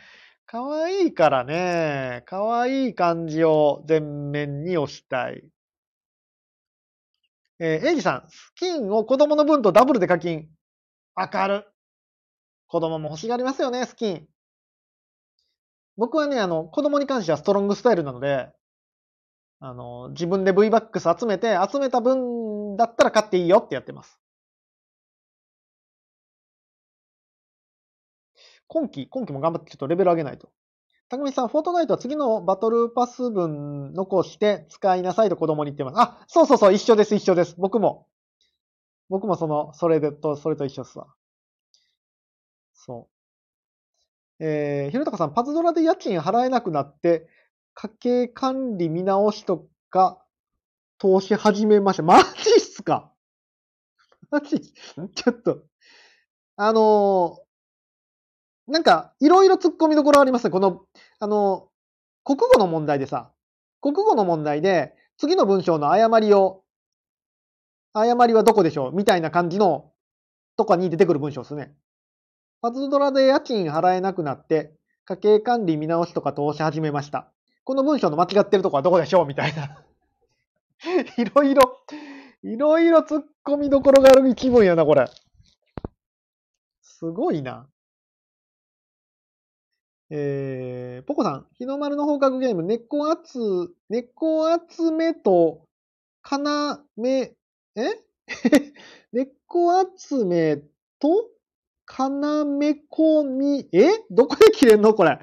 [0.46, 2.22] 可愛いからね。
[2.26, 5.44] 可愛い感じを全面に押したい。
[7.58, 10.48] えー、エイジさん、スキンを子供の分とダブルで課金。
[11.14, 11.66] わかる。
[12.68, 14.28] 子供も欲しがりますよね、スキン。
[15.96, 18.50] 僕はね、あの、子供に関してはストロングスタイルなので、
[19.60, 24.20] あの、自分で V-BAX 集めて、集めた分だったら買っていいよってやってます。
[28.68, 30.50] 今期、今期も頑張ってちょっとレベル上げないと。
[31.08, 35.94] たくみさん、フォートナイトは次のバトルパス分残して使いなさいと子供に言ってます。
[35.98, 37.54] あ、そうそうそう、一緒です、一緒です。
[37.58, 38.08] 僕も。
[39.08, 41.06] 僕もその、それでと、それと一緒っすわ。
[42.74, 43.08] そ
[44.40, 44.44] う。
[44.44, 47.28] えー、ひろたかさん、パズドラで家賃払えなくなって、
[47.74, 50.22] 家計管理見直しとか、
[50.98, 52.02] 投資始めました。
[52.02, 53.12] マジっすか？
[54.30, 55.62] マジ ちょっと。
[56.56, 57.45] あのー、
[58.66, 60.50] なんか、いろいろ突っ込みどころありますね。
[60.50, 60.82] この、
[61.20, 61.68] あの、
[62.24, 63.30] 国語の問題でさ、
[63.80, 66.64] 国語の問題で、次の文章の誤りを、
[67.92, 68.92] 誤りはどこでしょう？
[68.92, 69.92] みたいな感じの、
[70.56, 71.74] とかに出てくる文章ですね。
[72.60, 77.30] パズドラで家賃払えなくなって、家計管理見直しとか投資始めました。
[77.64, 79.26] この文章の間違ってるとこはどこでしょう？
[79.26, 79.84] みたいな。
[81.16, 81.78] いろいろ、
[82.42, 85.06] いろいろ突っ込みどころがある気分やな、これ。
[86.82, 87.68] すごいな。
[90.10, 95.66] えー、ポコさん、日の丸の放課後ゲーム、猫集、猫集めと、
[96.22, 97.34] かなめ、
[97.76, 97.82] え
[99.12, 100.58] 猫集め
[101.00, 101.30] と、
[101.86, 103.90] かなめこみ、え？
[104.10, 104.94] どこで切れんの？
[104.94, 105.18] これ。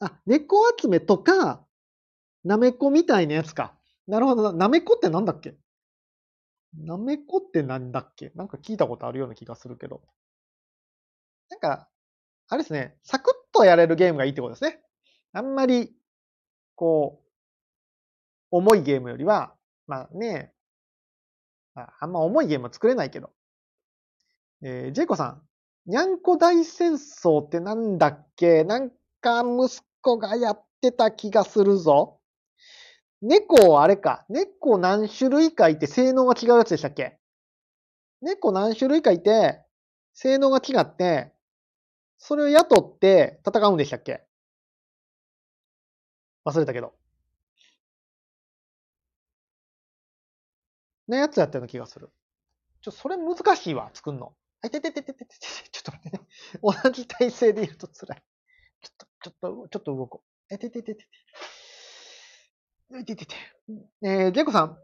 [0.00, 1.64] あ、猫集めとか、
[2.44, 3.76] なめこみたいなやつか。
[4.08, 4.52] なるほど。
[4.52, 5.56] なめこってなんだっけ？
[6.76, 8.30] なめこってなんだっけ？
[8.34, 10.02] なんか聞いたことあるような気がするけど。
[11.50, 11.88] なんか、
[12.48, 12.96] あれですね。
[13.02, 14.80] サクッとやれるゲームがいいってことですね。
[15.32, 15.94] あんまり、
[16.74, 17.28] こう、
[18.50, 19.54] 重いゲームよりは、
[19.86, 20.52] まあね、
[21.74, 23.30] あんま重いゲームは作れないけど。
[24.62, 25.42] えー、ジェイコさん。
[25.86, 28.64] にゃんこ大戦争ってなんだっけ？
[28.64, 28.90] なん
[29.20, 32.20] か息子がやってた気がするぞ。
[33.22, 34.24] 猫、あれか。
[34.28, 37.18] 猫何種類かいて性能が違うやつでしたっけ？
[38.20, 39.62] 猫何種類かいて、
[40.14, 41.32] 性能が違って、
[42.18, 44.24] それを雇って戦うんでしたっけ？
[46.44, 46.94] 忘れたけど。
[51.06, 52.10] なやつやったような気がする。
[52.82, 54.34] ちょ、それ難しいわ、作んの。
[54.62, 55.36] あ、いてててててて、
[55.72, 56.24] ちょっと待ってね。
[56.62, 58.22] 同じ体勢でいると辛い。
[58.82, 60.54] ちょっと、ちょっと、ちょっと動こう。
[60.54, 61.08] えててててて。
[63.00, 63.34] えててて。
[64.02, 64.78] えー、ジェコさん、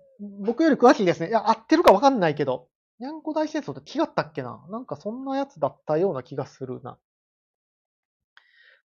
[0.44, 1.28] 僕より詳しいですね。
[1.28, 2.68] いや、合ってるかわかんないけど。
[2.98, 4.64] にゃんこ大戦争って違ったっけな？
[4.70, 6.98] なんかそんなやつだったような気がするな。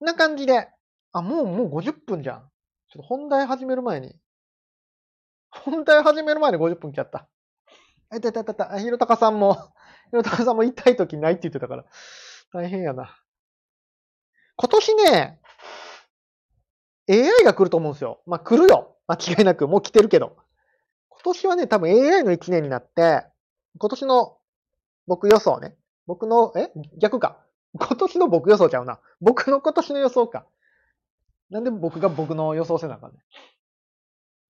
[0.04, 0.68] こんな感じで。
[1.14, 2.40] あ、もう、もう50分じゃん。
[2.90, 4.14] ちょっと本題始める前に。
[5.50, 7.30] 本題始める前に50分来ちゃった。
[8.10, 8.80] あ、いたいたいたいた。
[8.80, 9.54] ひろたかさんも、
[10.12, 11.86] ひろたかさんも痛い時ないって言ってたから。
[12.52, 13.18] 大変やな。
[14.58, 15.42] 今年ね、
[17.10, 18.22] AI が来ると思うんですよ。
[18.26, 18.98] まあ来るよ。
[19.08, 19.70] 間違いなく。
[19.70, 20.36] もう来てるけど。
[21.08, 23.26] 今年はね、多分 AI の1年になって、
[23.80, 24.38] 今年の
[25.08, 25.78] 僕予想ね。
[26.08, 26.74] 僕の、え？
[27.00, 27.43] 逆か。
[27.80, 29.00] 今年の僕予想ちゃうな。
[29.20, 30.46] 僕の今年の予想か。
[31.50, 33.20] なんで僕が僕の予想せなあかんね。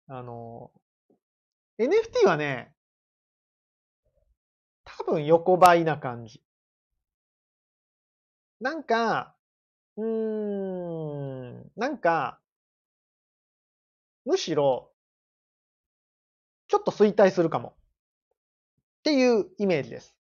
[0.08, 0.70] あの、
[1.78, 2.74] NFT はね、
[4.84, 6.42] 多分横ばいな感じ。
[8.60, 9.34] なんか、
[9.96, 12.40] うーん、なんか、
[14.24, 14.92] むしろ、
[16.68, 17.74] ちょっと衰退するかも。
[19.00, 20.14] っていうイメージです。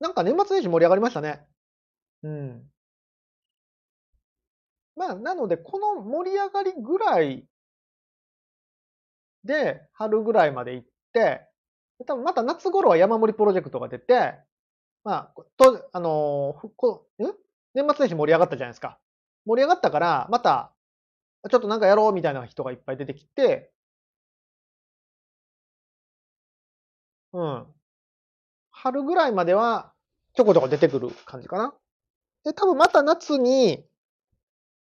[0.00, 1.46] なんか年末年始盛り上がりましたね。
[2.24, 2.70] うん。
[4.96, 7.44] まあ、なので、この盛り上がりぐらい
[9.44, 11.46] で、春ぐらいまで行って、
[12.06, 14.34] 多分また夏頃は山盛りプロジェクトが出て、
[15.04, 17.24] まあ、と、あのーふこん？
[17.74, 18.98] 年末年始盛り上がったじゃないですか。
[19.46, 20.74] 盛り上がったから、また、
[21.50, 23.72] ちょっとなんかやろうみたいな人がいっぱい出てきて、
[27.32, 27.74] うん。
[28.82, 29.92] 春ぐらいまでは、
[30.34, 31.74] ちょこちょこ出てくる感じかな。
[32.44, 33.84] で、多分また夏に、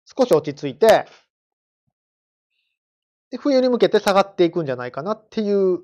[0.06, 1.06] 少し落ち着いて、
[3.30, 5.84] で、冬に向けて下がっていくんじゃないかなっていう、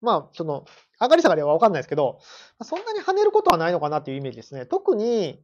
[0.00, 0.64] まあ、その、
[1.00, 2.20] 上がり下がりはわかんないですけど、
[2.62, 4.66] そんなに跳ねることはないのかなっていうイメージですね。
[4.66, 5.42] 特に、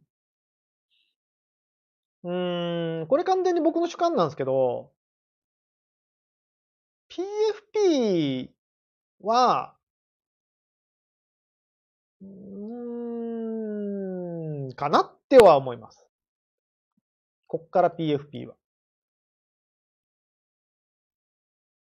[2.24, 4.92] うーん、これ完全に僕の主観なんですけど、
[7.08, 8.50] PFP
[9.20, 9.76] は、
[12.22, 12.28] うー
[14.68, 16.06] ん、かなっては思います。
[17.46, 18.56] こっから PFP は。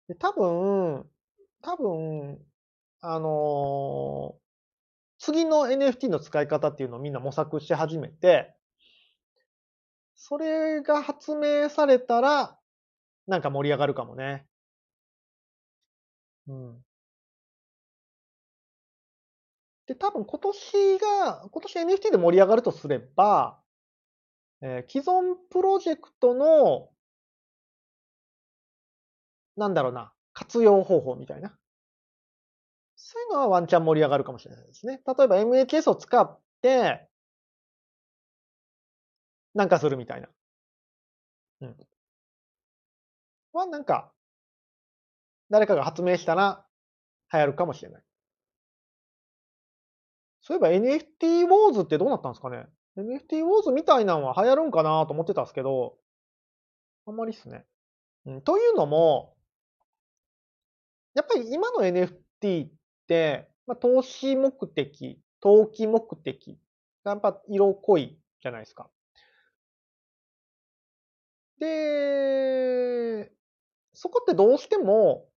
[0.07, 1.09] で、多分、
[1.61, 2.39] 多分、
[3.01, 4.41] あのー
[5.19, 8.55] 次の NFT の使い方っていうのをみんな模索し始めて、
[10.17, 12.59] それが発明されたら、
[13.27, 14.47] なんか盛り上がるかもね。
[16.47, 16.83] うん。
[19.87, 23.59] で、多分今年が、今年 NFT で盛り上がるとすれば、
[24.61, 26.89] えー既存プロジェクトの、
[29.57, 31.57] なんだろうな、活用方法みたいな。
[32.97, 35.01] そういうのはワンチャン盛り上がるかもしれないですね。
[35.05, 37.07] 例えば MHS を使って、
[39.53, 40.29] なんかするみたいな。
[41.61, 41.77] うん。
[43.51, 44.13] は、なんか、
[45.49, 46.65] 誰かが発明したら
[47.33, 48.03] 流行るかもしれない。
[50.47, 52.67] そういえば NFT ウォーズってどうなったんですかね
[52.97, 55.97] ?NFT ウォーズみたいなのは流行るんかなと思ってたんですけど、
[57.05, 57.65] あんまりっすね。
[58.25, 59.35] うん、というのも、
[61.15, 62.69] やっぱり今の NFT っ
[63.09, 66.57] て、まあ、投資目的、投機目的
[67.03, 68.89] がやっぱ色濃いじゃないですか。
[71.59, 73.33] で、
[73.93, 75.27] そこってどうしても、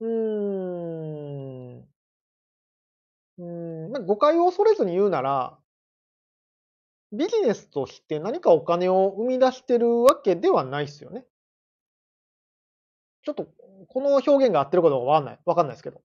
[0.00, 1.35] うーん、
[3.38, 5.58] うん、まあ、誤解を恐れずに言うなら、
[7.12, 11.24] ビジネスとして何かお金を生み出してるわけではないですよね。
[13.24, 13.48] ちょっと、
[13.88, 16.02] この表現が合ってるかどうかわかんない、わかんないですけど。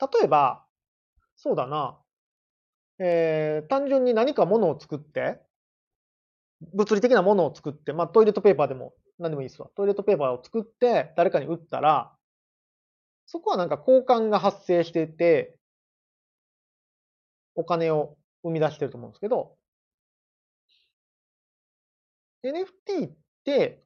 [0.00, 0.64] 例えば、
[1.36, 1.98] そうだな、
[2.98, 5.40] えー、単純に何かものを作って、
[6.74, 9.68] 物理的なものを作って、まあトイレットペーパーでも何でもいいですわ。
[9.76, 12.12] トイレットペーパーを作って誰かに売ったら、
[13.26, 15.56] そこはなんか交換が発生してて、
[17.60, 19.56] お金を生み出してると思うんですけど、
[22.42, 23.12] NFT っ
[23.44, 23.82] て、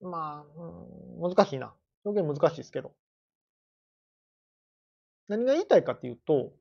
[0.00, 0.60] まあ、
[1.20, 1.74] うん難しいな。
[2.04, 2.92] 表現難しいですけど。
[5.28, 6.52] 何が言いたいかっていうと、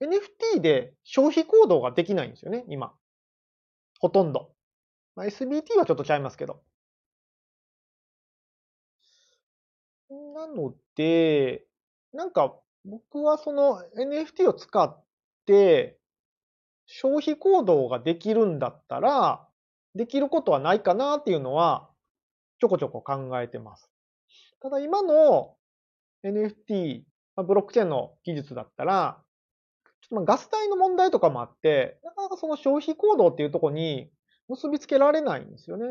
[0.00, 2.92] NFT で消費行動ができないんですよね、今。
[3.98, 4.52] ほとんど。
[5.16, 6.62] まあ、SBT はちょっとちゃいますけど。
[10.10, 11.66] なので、
[12.12, 12.54] なんか
[12.88, 15.04] 僕はその NFT を使っ
[15.46, 15.98] て
[16.86, 19.46] 消費行動ができるんだったら、
[19.94, 21.90] できることはないかなっていうのは
[22.60, 23.90] ちょこちょこ考えてます。
[24.60, 25.56] ただ今の
[26.24, 27.02] NFT、
[27.46, 29.22] ブロックチェーンの技術だったら、
[30.02, 34.10] ちょっとまあガス代の問題とかもあって、なかなかその消費行動っていうとこに
[34.48, 35.84] 結びつけられないんですよね。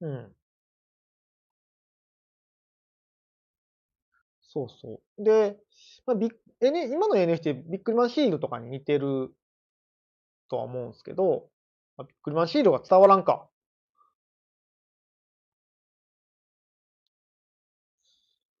[0.00, 0.32] うん。
[4.54, 5.24] そうそう。
[5.24, 5.56] で、
[6.06, 6.30] まあ、ビッ
[6.60, 9.34] N、今の NFT ビックリマンシールとかに似てる
[10.48, 11.50] とは思うんですけど、
[11.96, 13.48] まあ、ビックリマンシールが伝わらんか。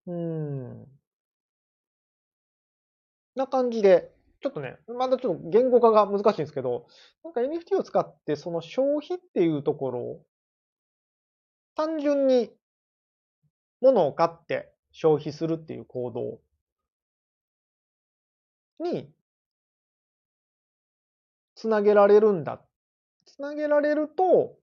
[0.06, 0.86] うん。
[3.36, 4.10] な感じで、
[4.42, 6.86] ちょっとね、まだちょっと言語化が難しいんですけど、
[7.24, 10.24] なんか NFT を使ってその消費っていうところを、
[11.76, 12.50] 単純に
[13.80, 16.40] 物を買って消費するっていう行動
[18.78, 19.10] に
[21.56, 22.60] つなげられるんだ。
[23.26, 24.56] つなげられると、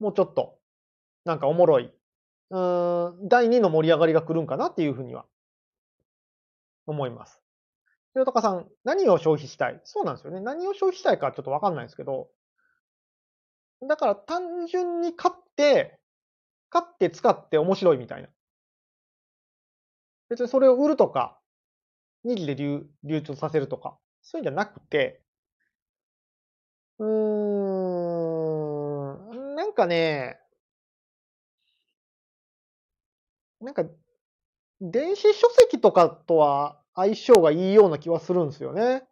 [0.00, 0.58] もうちょっと、
[1.24, 1.92] なんかおもろい、
[2.50, 5.24] うん、第2の盛り上がりが来るんかなっていうふうには、
[6.86, 7.40] 思います。
[8.14, 9.80] ひろたかさん、何を消費したい？
[9.84, 10.40] そうなんですよね。
[10.40, 12.28] 何を消費したいかちょっとわかんないですけど、
[13.88, 16.00] だから単純に買って、
[16.70, 18.28] 買って使って面白いみたいな。
[20.28, 21.38] 別にそれを売るとか、
[22.24, 25.22] 2次で流流通させるとか、そういうんじゃなくて、
[26.98, 27.06] うー
[29.32, 30.38] ん、なんかね、
[33.60, 33.84] なんか、
[34.80, 39.04] 電子書籍とかとは相性がいいような気はするんですよね。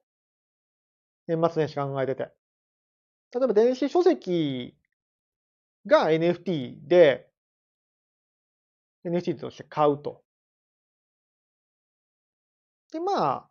[1.29, 2.33] 年末年始考えてて。
[3.33, 4.77] 例えば電子書籍
[5.87, 7.31] が NFT で、
[9.05, 10.23] NFT として買うと。
[12.93, 13.49] で、まあ、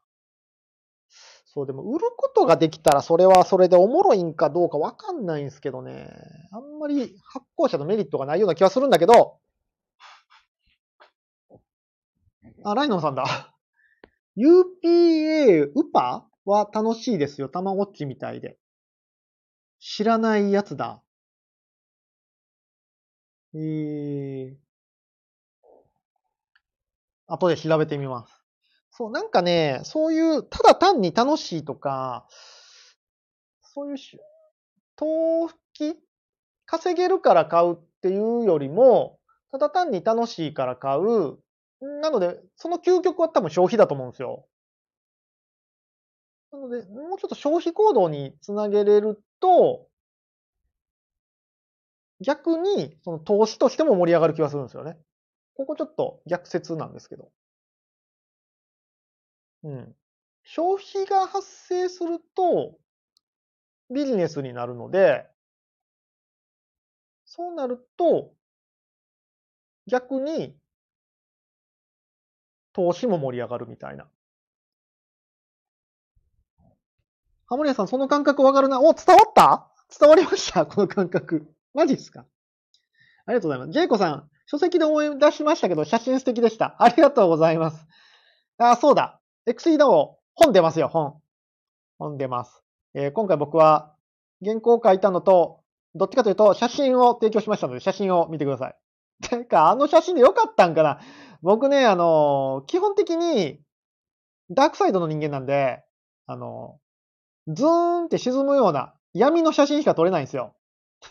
[1.46, 6.10] そう、でも売ることができたらそれはそれでおもろいんかどうかわかんないんですけどね。
[6.52, 9.40] あんまり発行者のメリットがないような気はするんだけど、
[12.64, 13.54] あ、ライノンさんだ。
[14.38, 16.28] UPA ウパ？
[16.46, 17.48] は楽しいですよ。
[17.50, 18.58] たまごっちみたいで。
[19.80, 21.02] 知らないやつだ。
[23.54, 24.56] えー。
[27.28, 28.35] 後で調べてみます。
[28.98, 32.26] そう、なんかね、そういう、ただ単に楽しいとか、
[33.62, 34.18] そういうし、
[34.96, 35.98] 投機
[36.66, 39.20] 稼げるから買うっていうよりも、
[39.52, 41.38] ただ単に楽しいから買う。
[42.02, 44.48] なので、その究極は多分消費だと思うんですよ。
[46.54, 49.90] なので、もうちょっと消費行動につなげれると、
[52.22, 54.98] 逆に、その投資としても盛り上がる気がするんですよね。
[55.58, 57.30] ここちょっと逆説なんですけど。
[59.66, 59.96] うん。
[60.44, 62.78] 消費が発生すると、
[63.94, 65.26] ビジネスになるので、
[67.26, 68.32] そうなると、
[69.88, 70.56] 逆に、
[72.74, 74.08] 投資も盛り上がるみたいな。
[77.48, 78.82] ハモリアさん、その感覚わかるな。
[78.82, 79.72] お、伝わった？
[80.00, 80.66] 伝わりました？
[80.66, 81.48] この感覚。
[81.74, 82.26] マジっすか？
[83.26, 83.72] ありがとうございます。
[83.72, 86.76] ジェイコさん、書籍で思い出しましたけど、写真素敵でした。
[86.80, 87.86] ありがとうございます。
[88.58, 89.22] あ、そうだ。
[89.48, 91.22] XE ダオ、本出ますよ、本。
[92.00, 92.64] 本出ます。
[92.96, 93.94] えー今回僕は、
[94.44, 95.60] 原稿を書いたのと、
[95.94, 98.76] どっちかというと、写真を提供しましたので、写真を見てください。
[99.22, 101.00] てか、あの写真でよかったんかな
[101.44, 103.62] 僕ね、あのー基本的に、
[104.50, 105.84] ダークサイドの人間なんで、
[106.26, 110.56] あのーズーンって沈むような闇の写真しか撮れないんですよ。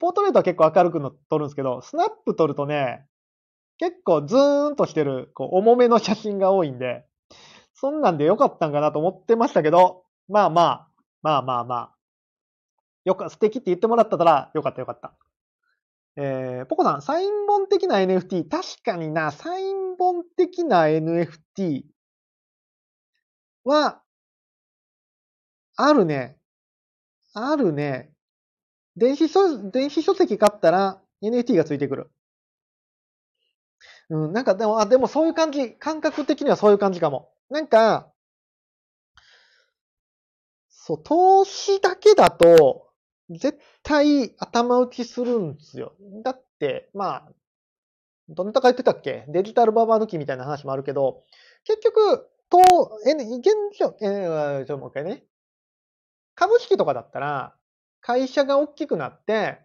[0.00, 3.06] ポートレートは結構明るくの撮るんですけど、スナップ撮るとね、
[3.76, 7.05] 結構ズーンとしてる、こう、重めの写真が多いんで、
[7.76, 10.88] そんなんでよかったんかなと思ってましたけど、まあまあ、
[11.22, 11.96] まあまあまあ。
[13.04, 15.14] よか、素敵って言ってもらったら、よかったよかった。
[16.16, 21.82] えー、ポコさん、サイン本的な NFT、確かにな、サイン本的な NFT
[23.64, 24.00] は、
[25.76, 26.38] あるね。
[27.34, 28.10] あるね。
[28.96, 32.10] 電子書、電子書籍買ったら NFT がついてくる。
[34.08, 37.35] うん、なんかでも、あ、でもそういう感じ、感覚的にはそういう感じかも。
[37.48, 38.12] なんか、
[40.68, 42.90] そう、投資だけだと、
[43.30, 45.94] 絶対頭打ちするんですよ。
[46.22, 47.32] だって、まあ、
[48.28, 49.24] どんなか言ってたっけ？
[49.28, 51.24] デジタルババ抜きみたいな話もあるけど、
[51.64, 52.58] 結局、と、
[53.06, 53.44] え、現
[53.78, 55.24] 状、えー、ちょ、もう一回ね。
[56.34, 57.56] 株式とかだったら、
[58.00, 59.60] 会社が大きくなって、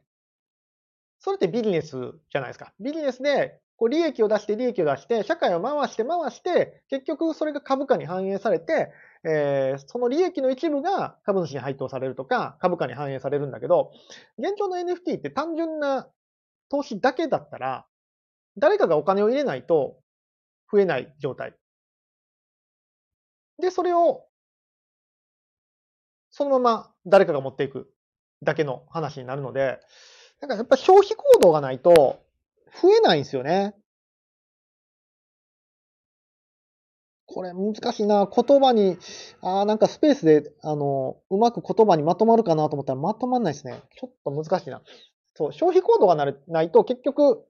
[1.20, 2.74] それってビジネスじゃないですか。
[2.80, 8.92] ビジネスで、こう利益を出して利益を出して、社会を回して回して、結局それが株価に反映されて、
[9.24, 13.92] えーその利益の一部が株主に配当されるとか、株価に反映されるんだけど、
[14.38, 16.08] 現状の NFT って単純な
[16.70, 17.88] 投資だけだったら、
[18.56, 19.98] 誰かがお金を入れないと
[20.72, 21.56] 増えない状態。
[23.60, 24.28] で、それを、
[26.30, 27.92] そのまま誰かが持っていく
[28.44, 29.80] だけの話になるので、
[30.40, 32.20] なんかやっぱ消費行動がないと
[32.82, 33.76] 増えないんですよね。
[37.26, 38.28] これ難しいな。
[38.28, 38.98] 言葉に、
[39.42, 43.82] あーなんかスペースで、あの、うまく言葉にまとまるかなと思ったらまとまんないですね。
[43.98, 44.82] ちょっと難しいな。
[45.36, 47.46] そう、消費行動がなるないと結局、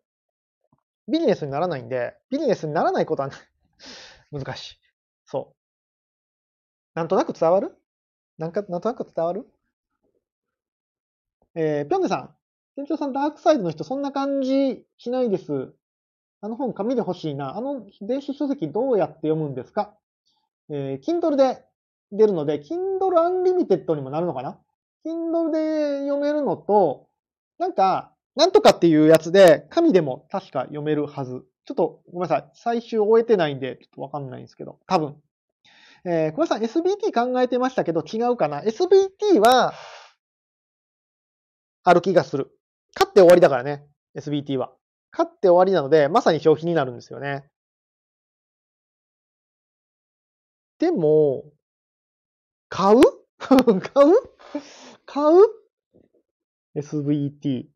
[1.12, 3.30] ビジネスにならないんで、ビジネスにならないことは
[4.32, 4.80] 難しい。
[5.26, 5.56] そう。
[6.94, 7.76] なんとなく伝わる？
[8.38, 9.46] なんか、なんとなく伝わる？
[11.56, 12.36] えー、ぴょんねさん。
[12.76, 15.74] 店長さん、ダークサイドの人、そんな感じしないです。
[16.42, 17.56] あの本、紙で欲しいな。
[17.56, 19.94] あの電子書籍どうやって読むんですか？
[20.70, 21.64] えー、Kindle で
[22.12, 24.58] 出るので、Kindle Unlimited にもなるのかな
[25.06, 27.08] ?Kindle で読めるのと、
[27.60, 31.44] なんか、なんとかっていうやつで、紙でも確か読めるはず。
[31.66, 32.52] ちょっとごめんなさい。
[32.56, 35.22] 最終終えてないんで、ちょっとわかんないんですけど、多分。
[36.06, 39.74] えー、小林さん SBT 考えてましたけど違うかな ?SBT は、
[41.84, 42.52] ある気がする。
[42.96, 43.86] 勝って終わりだからね。
[44.16, 44.72] SBT は。
[45.12, 47.46] 勝って終わりなので、まさに消費になるんですよね。
[50.80, 51.44] でも、
[52.70, 53.02] 買う？
[53.40, 53.82] 買う？
[55.06, 55.46] 買う
[56.76, 57.68] ?SVT。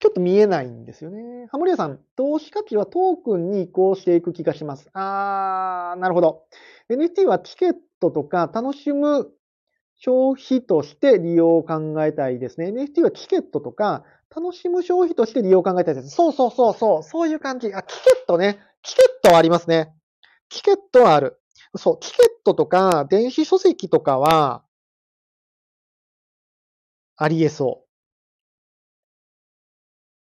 [0.00, 1.46] ちょっと見えないんですよね。
[1.52, 4.90] ハモリアさん、投資価値はトークンに移行していく気がします。
[4.94, 6.44] あー、なるほど。
[6.90, 9.30] NFT はチケットとか楽しむ
[10.04, 12.70] 消費として利用を考えたいですね。
[12.70, 16.08] NFT はチケットとか楽しむ消費として利用を考えたいです。
[16.08, 17.72] そうそうそうそう、そういう感じ。
[17.72, 18.58] あ、チケットね。
[18.82, 19.94] チケットはありますね。
[20.48, 21.40] チケットはある。
[21.76, 24.64] そう、チケットとか電子書籍とかは、
[27.16, 27.86] あり得そ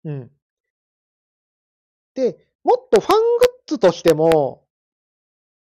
[0.05, 0.11] う。
[0.11, 0.31] うん。
[2.15, 4.66] で、もっとファングッズとしても、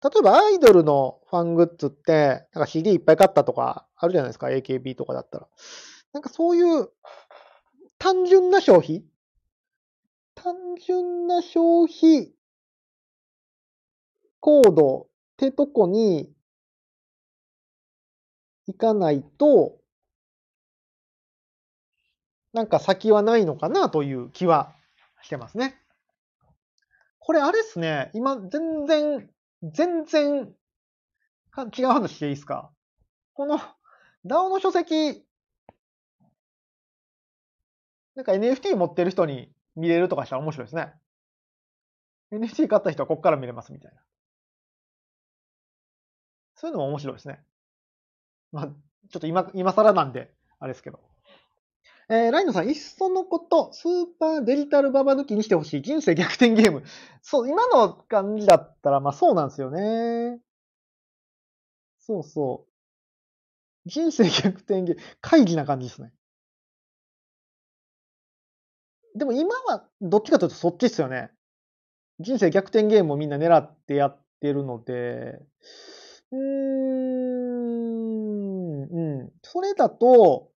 [0.02, 5.48] 例えばアイドルのファングッズって、なんか CD いっぱい買ったとかあるじゃないですか、AKB とかだったら。
[6.12, 6.88] なんかそういう
[7.98, 9.04] 単純な消費？
[10.34, 12.32] 単純な消費
[14.40, 16.32] 行動ってとこに
[18.66, 19.76] 行かないと、
[22.54, 24.74] なんか先はないのかなという気は
[25.22, 25.76] してますね。
[27.18, 28.10] これあれっすね。
[28.14, 29.30] 今、全然、
[29.62, 30.54] 全然、
[31.56, 32.70] 違う話していいですか？
[33.34, 33.58] この、
[34.24, 35.24] DAO の書籍、
[38.14, 40.92] なんか NFT 持ってる人に見れるとかしたら面白いですね。
[42.32, 44.00] NFT 買った人はここから見れますみたいな。
[46.54, 47.44] そういうのも面白いですね。
[48.52, 51.09] まあ、ちょっと今、今更なんで、あれですけど。
[52.10, 55.82] えー、ライノさん、いっそのこと、スーパーデジタルババ抜きにしてほしい。
[55.82, 56.82] 人生逆転ゲーム。
[57.22, 60.40] そう、今の感じだったら、まあそうなんですよね。
[62.00, 62.70] そうそう。
[63.86, 66.12] 人生逆転ゲーム、会議な感じですね。
[69.16, 71.30] でも今は、どっちかというとそっちですよね。
[72.20, 75.40] 人生逆転ゲームをみんな狙ってやってるので、
[76.32, 76.40] うーん、
[78.84, 79.32] うん。
[79.42, 80.50] それだと、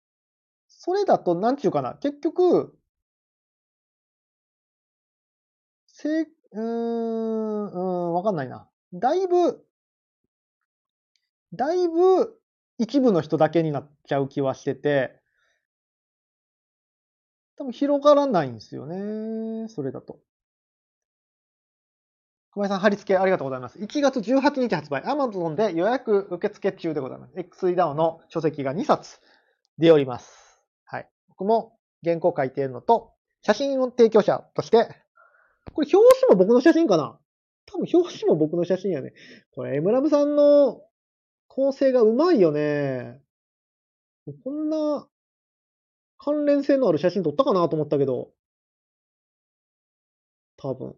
[0.85, 2.76] それだと、なんちゅうかな、結局、
[5.87, 7.78] せ、うーん、う
[8.11, 8.68] ん、わかんないな。
[8.93, 9.64] だいぶ、
[11.55, 12.37] だいぶ
[12.78, 15.22] 一部の人だけになっちゃう気はしてて、
[17.57, 19.66] 多分広がらないんですよね。
[19.68, 20.20] それだと。
[22.53, 23.78] 小林さん、貼り付けありがとうございます。
[23.78, 27.35] 1月18日発売、Amazon で予約受付中でございます。
[27.37, 29.20] XEDAO の書籍が2冊
[29.78, 30.41] 出おります。
[31.39, 33.12] 僕も原稿書いてるのと、
[33.43, 34.89] 写真を提供者として、
[35.74, 37.18] これ表紙も僕の写真かな？
[37.66, 39.12] 多分表紙も僕の写真やね。
[39.55, 40.83] これ、エムラブさんの
[41.49, 43.20] 構成がうまいよね。
[44.45, 45.09] こんな
[46.18, 48.30] 関連性のある写真撮ったかなと思ったけど、
[50.57, 50.95] 多分。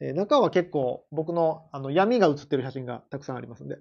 [0.00, 3.78] え中は結構僕のあの闇が写ってる写真がたくさんありますんで。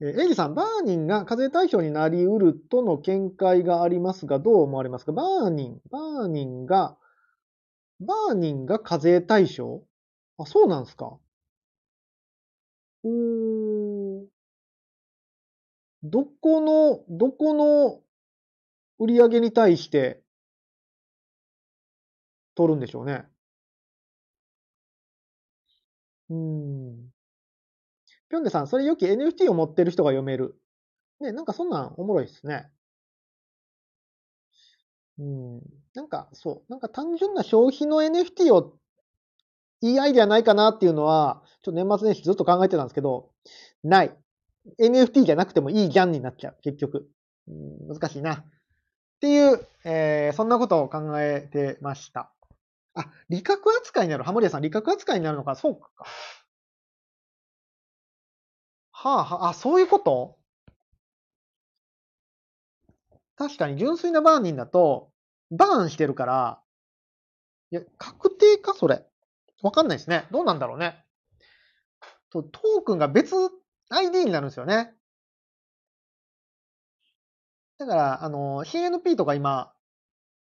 [0.00, 5.12] えエイジさん、バーニンが課税対象になり得るとの見解がありますが、どう思われますか？
[5.12, 6.96] バーニン、バーニンが、
[8.00, 9.82] バーニンが課税対象？
[10.38, 11.18] あ、そうなんですか？
[13.04, 14.28] うーん。
[16.02, 18.02] どこの、どこの
[18.98, 20.22] 売り上げに対して
[22.56, 23.26] 取るんでしょうね。
[26.28, 27.13] うん。
[28.34, 30.60] ぴょんでさん、それよき NFT を持ってる人が読める。
[31.20, 32.68] ね、なんかそんなんおもろいっすね。
[35.20, 35.60] うん。
[35.94, 36.70] なんか、そう。
[36.70, 38.76] なんか単純な消費の NFT を
[39.82, 43.30] いいアイデアないかなっていうのは、ちょっと年末年始ずっと考えてたんですけど、
[43.84, 44.12] ない。
[44.80, 47.08] NFT じゃなくてもいいじゃんになっちゃう、結局。
[47.46, 48.34] うん、難しいな。
[48.34, 48.44] っ
[49.20, 52.32] ていう、えー、そんなことを考えてました。
[52.94, 54.24] あ、利確扱いになる。
[54.24, 55.54] ハモリアさん、利確扱いになるのか。
[55.54, 55.88] そうか。
[59.04, 60.38] はあ、はあ、そういうこと？
[63.36, 65.10] 確かに純粋なバーニンだと、
[65.50, 66.62] バーンしてるから、
[67.70, 68.72] いや、確定か？
[68.72, 69.04] それ。
[69.62, 70.24] わかんないですね。
[70.30, 71.04] どうなんだろうね。
[72.30, 73.34] と、トークンが別
[73.90, 74.94] ID になるんですよね。
[77.76, 79.74] だから、あの、CNP とか今、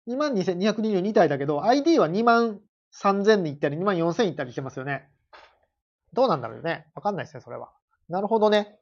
[0.06, 2.60] 22,222体だけど、ID は2万
[2.92, 5.10] 3000に行ったり、2万4000行ったりしてますよね。
[6.12, 6.86] どうなんだろうね。
[6.94, 7.72] わかんないですね、それは。
[8.08, 8.78] なるほどね。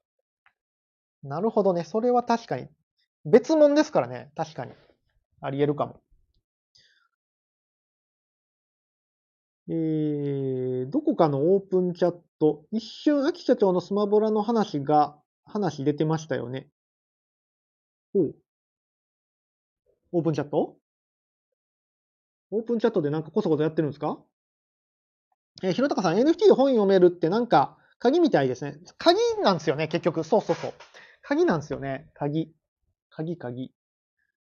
[1.22, 1.84] なるほどね。
[1.84, 2.68] それは確かに。
[3.24, 4.30] 別物ですからね。
[4.36, 4.72] 確かに。
[5.40, 6.00] あり得るかも。
[9.68, 16.68] えー、どこかのオープンチャット、一瞬秋社長のスマボラの話が、話出てましたよね。
[18.14, 18.34] おう。
[20.12, 20.76] オープンチャット？
[22.50, 24.18] オープンチャットでなんかこそこそやってるんですか？
[25.62, 28.76] えー、ひろたかさん、NFT で本読めるってなんか鍵みたいですね。
[28.98, 30.24] 鍵なんですよね、結局。
[30.24, 30.74] そうそうそう。
[31.22, 32.10] 鍵なんですよね。
[32.12, 32.54] 鍵。
[33.08, 33.72] 鍵、鍵。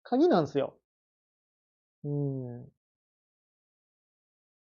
[0.04, 0.78] 鍵なんですよ。
[2.04, 2.64] うん。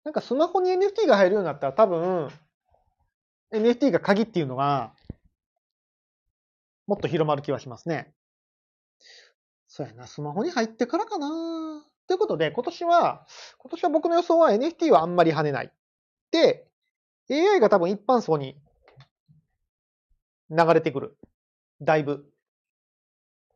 [0.04, 2.30] なんかスマホに NFT が入るようになったら多分、
[3.52, 4.94] NFT が鍵っていうのが、
[6.86, 8.14] もっと広まる気はしますね。
[9.66, 11.28] そうやな、スマホに入ってからかな。
[12.06, 13.26] ということで、今年は、
[13.58, 15.70] 今年は僕の予想は NFT はあんまり跳ねない。
[16.30, 16.66] で、
[17.30, 18.58] AI が多分一般層に
[20.50, 21.16] 流れてくる。
[21.82, 22.30] だいぶ。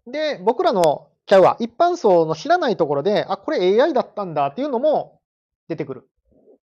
[0.06, 5.20] で、僕らの、ちゃうわ、一般層の知らないところで、あ、これ AI だったんだっていうのも
[5.68, 6.08] 出てくる。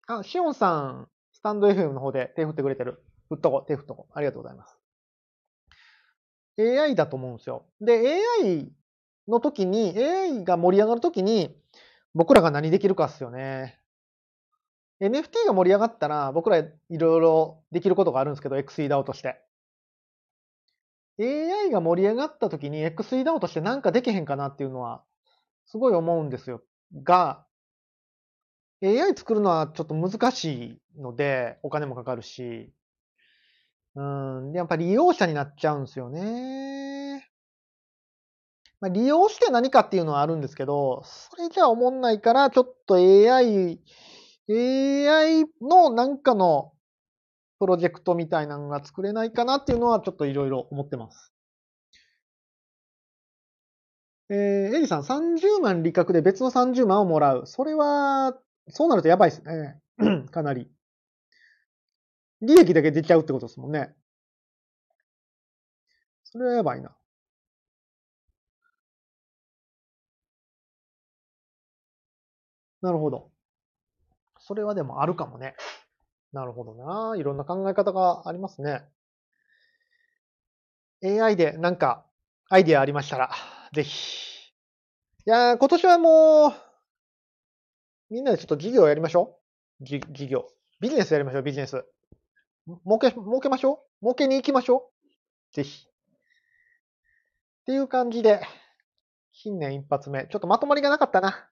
[0.07, 3.03] あ、シオンさん、スタンド FM の方で手振ってくれてる。
[3.29, 4.09] 振っとこ、手振っとこ。
[4.15, 4.79] ありがとうございます。
[6.59, 7.67] AI だと思うんですよ。
[7.81, 8.73] で、AI
[9.29, 11.55] の時に、AI が盛り上がる時に、
[12.15, 13.79] 僕らが何できるかっすよね。
[15.01, 19.46] NFT が盛り上がったら、僕らいろいろできることがあるんですけど、XEDAO として。
[21.19, 25.03] AI が盛り上がった時に XEDAO として何かできへんかなっていうのは、
[25.67, 26.63] すごい思うんですよ。
[27.03, 27.47] が、
[28.83, 32.73] AI 作るのはちょっと難しいので、お金もかかるし、
[33.95, 37.31] うん、でやっぱり利用者になっちゃうんですよね。
[38.81, 43.81] まあ、利用して何かっていうのはあるんですけど、それじゃ思んないから、ちょっと AI、
[44.51, 46.73] AI のなんかの
[47.59, 51.33] プロジェクトみたいなのが作れないかなっていうのはちょっといろいろ思ってます。
[54.29, 54.37] えー、
[54.75, 57.47] エリさん、30万利確で別の30万をもらう。
[57.47, 58.37] それは、
[58.69, 59.81] そうなるとやばいですね。
[60.33, 60.69] かなり。
[62.43, 63.95] 利益だけ出ちゃうってことですもんね。
[66.25, 66.97] それはやばいな。
[72.83, 73.31] なるほど。
[74.39, 75.57] それはでもあるかもね。
[76.33, 77.17] なるほどな。
[77.17, 78.83] いろんな考え方がありますね。
[81.05, 82.05] AI でなんか
[82.49, 83.31] アイディアありましたら、
[83.73, 84.53] ぜひ。
[85.27, 86.53] いやー、今年はもう、
[88.11, 89.39] みんなでちょっと事業やりましょ
[89.81, 89.85] う。
[89.85, 90.47] 事業。
[90.81, 91.85] ビジネスやりましょう、ビジネス。
[92.85, 94.91] 儲け、儲けましょう儲けに行きましょ
[95.53, 95.87] うぜひ。
[95.87, 95.91] っ
[97.67, 98.41] ていう感じで、
[99.33, 100.27] 新年一発目。
[100.27, 101.49] ちょっとまとまりがなかったな。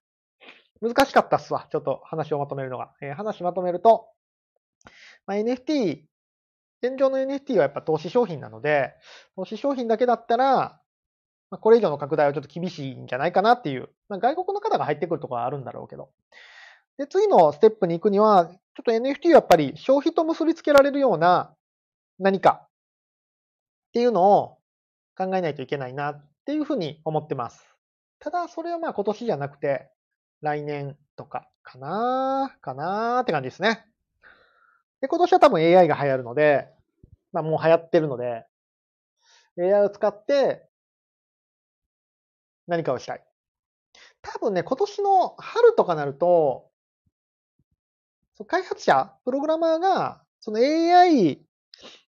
[0.81, 1.69] 難しかったっすわ。
[1.73, 2.93] ちょっと話をまとめるのが。
[3.03, 4.09] えー、話まとめると、
[5.27, 6.03] まあ、NFT、
[6.83, 8.95] 現状の NFT はやっぱ投資商品なので、
[9.37, 10.81] 投資商品だけだったら、
[11.51, 16.11] まあ、これ以上の拡大はちょっと厳しいんじゃないかなっていう、まあ、外国の方が入ってくるところはあるんだろうけど。
[16.99, 21.55] で、次のステップに行くには、ちょっと NFT はやっぱり消費と結びつけられるような
[22.19, 22.71] 何かっ
[23.93, 24.59] ていうのを
[25.17, 27.65] 考えないといけないなっていうふうに思ってます。
[28.19, 29.91] ただ、それはまあ今年じゃなくて、
[30.41, 33.87] 来年とかかなかなって感じですね。
[35.05, 36.67] で、今年は多分 AI が流行るので、
[37.31, 38.47] まあもう流行ってるので、
[39.59, 40.67] AI を使って
[42.67, 43.25] 何かをしたい。
[44.23, 46.71] 多分ね、今年の春とかなると、
[48.47, 51.45] 開発者、プログラマーが、その AI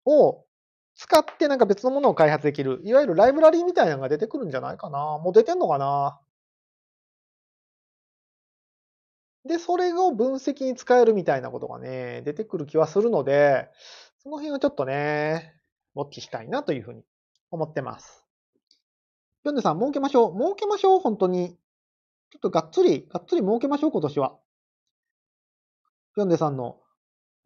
[0.06, 0.44] を
[0.95, 5.20] 使ってなんか別のものを開発できる、いわゆるライブラリーみたいなのが出てくるんじゃないかな。
[5.20, 6.20] もう出てんのかな。
[9.50, 13.68] で、それを分析に使えるみたいなことがね、出てくる気はするので、
[14.22, 15.56] その辺をちょっとね、
[15.96, 17.04] ウォッチしたいなというふうに
[17.50, 18.24] 思ってます。
[19.44, 20.40] ぴょんでさん、儲けましょう。
[20.40, 21.58] 儲けましょう、本当に。
[22.30, 24.38] ちょっとがっつり、がっつり儲けましょう、今年は。
[26.14, 26.80] ぴょんでさんの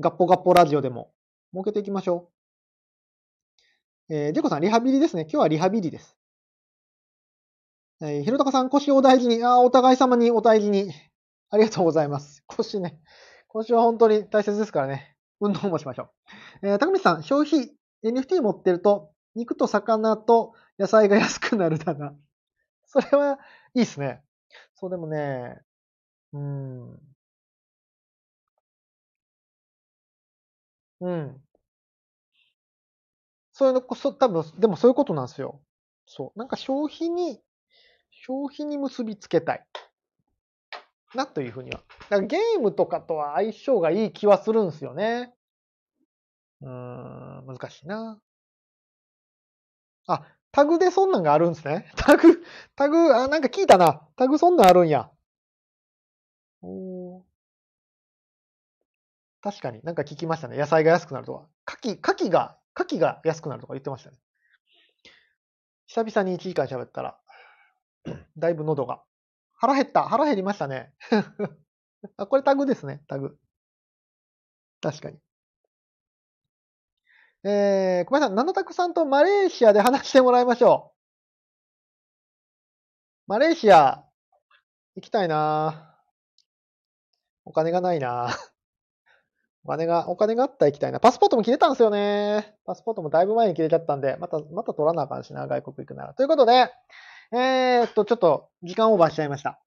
[0.01, 1.13] ガッポガッポラジオでも
[1.53, 2.29] 儲けていきましょ
[4.09, 4.13] う。
[4.13, 5.21] えー、ジェコさん、リハビリですね。
[5.21, 6.17] 今日はリハビリです。
[8.01, 9.41] えー、ひろたかさん、腰を大事に。
[9.41, 10.91] ああ、お互い様にお大事に。
[11.53, 12.43] ありがとうございます。
[12.47, 12.99] 腰ね。
[13.47, 15.15] 腰は本当に大切ですからね。
[15.39, 16.09] 運動もしましょ
[16.63, 16.67] う。
[16.67, 22.15] えー、高見さん、消費、NFT 持ってると、肉と魚と野菜が安くなるだな。
[22.87, 23.37] それは
[23.75, 24.23] いいっすね。
[24.73, 25.61] そう、でもね、
[26.33, 26.99] うん。
[31.01, 31.43] うん。
[33.51, 35.61] そういうのこそ、多分、でもそういうことなんですよ。
[36.07, 36.39] そう。
[36.39, 37.39] なんか消費に、
[38.09, 39.67] 消費に結びつけたい。
[41.15, 41.81] なというふうには。
[42.09, 45.33] だからゲームとかとは相性がいい気はするんですよね。
[46.61, 48.19] うーん、難しいな。
[50.07, 51.91] あ、タグでそんなんがあるんですね。
[51.97, 52.43] タグ、
[52.75, 54.07] タグ、あ、なんか聞いたな。
[54.15, 55.09] タグそんなんあるんや。
[56.61, 57.23] おー
[59.41, 60.57] 確かに、なんか聞きましたね。
[60.57, 61.49] 野菜が安くなるとか。
[61.67, 64.17] 牡蠣、牡蠣が、牡蠣が安くなるとか言ってましたね。
[65.87, 67.19] 久々に1時間喋ったら、
[68.37, 69.03] だいぶ喉が。
[69.55, 70.03] 腹減った。
[70.03, 70.93] 腹減りましたね。
[72.17, 73.01] あ、これタグですね。
[73.07, 73.37] タグ。
[74.81, 75.19] 確かに。
[77.45, 80.93] えー、小林さん、ナノタクさんとマレーシアで話してもらいましょう。
[83.27, 84.05] マレーシア、
[84.95, 85.97] 行きたいな
[87.45, 88.37] お金がないな
[89.65, 90.99] お金が、お金があったら行きたいな。
[90.99, 92.53] パスポートも切れたんですよね。
[92.65, 96.13] パスポートもだいぶ前に切れちゃったんで、また、また取らなあかんしな、外国行くなら。
[96.13, 96.69] ということで、
[97.35, 99.59] えー、っと、ちょっと時間オーバーしちゃいました。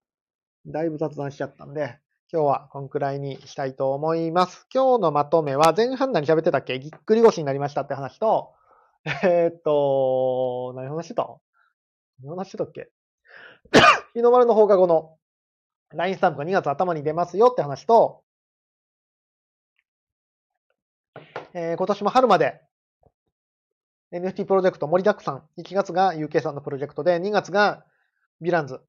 [0.67, 1.99] だいぶ雑談しちゃったんで、
[2.31, 4.65] 今日はこんくらいにしたいと思います。
[4.73, 6.79] 今日のまとめは前半何喋ってたっけ？
[6.79, 8.53] ぎっくり腰になりましたって話と、
[9.03, 11.27] えー、っと、何話してた？
[12.23, 12.89] 何話してたっけ？
[14.15, 15.17] 日の丸の放課後の
[15.89, 18.23] LINE スタンプが2月頭に出ますよって話と、
[21.53, 22.61] えー、今年も春まで
[24.13, 25.43] NFT プロジェクト盛りだくさん。
[25.59, 27.85] 1月が UK さんのプロジェクトで、2月が
[28.41, 28.79] ヴィランズ。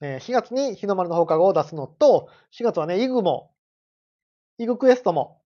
[0.00, 3.52] え、4月に日の丸の放課後を出すのと、4月はね、イグも、
[4.58, 5.42] イグクエストも、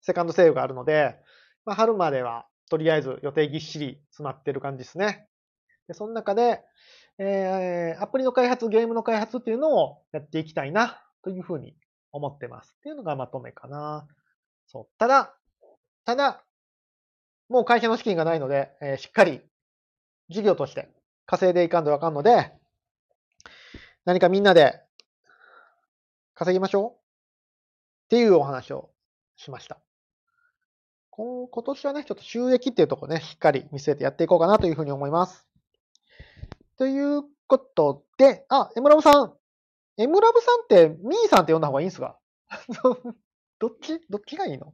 [0.00, 1.16] セカンドセールがあるので、
[1.64, 5.28] まあ、春までは、とりあえず予定ぎっしり詰まってる感じですね。
[5.86, 6.62] で、その中で、
[7.18, 11.76] えー、アプリの開発、ゲームの開発っていうのをやっていきたいな、というふうに
[12.10, 12.74] 思ってます。
[12.78, 14.06] っていうのがまとめかな。
[14.66, 14.98] そう。
[14.98, 15.36] ただ、
[16.04, 16.42] ただ、
[17.52, 19.42] もう会社の資金がないので、えー、しっかり
[20.30, 20.88] 事業として
[21.26, 22.50] 稼いでいかんとあかんので、
[24.06, 24.80] 何かみんなで
[26.32, 26.94] 稼ぎましょうっ
[28.08, 28.90] ていうお話を
[29.36, 29.78] しました。
[31.10, 35.46] 今年はね、ちょっと収益っていうとこね、しっかり見据えてやっていこうかなというふうに思います。
[36.78, 39.34] ということで、あ、エムラブさん。
[39.98, 42.18] エムラブさんって、ミーさんって呼んだ方がいいんすか？
[43.60, 44.00] どっち？
[44.08, 44.72] どっちがいいの？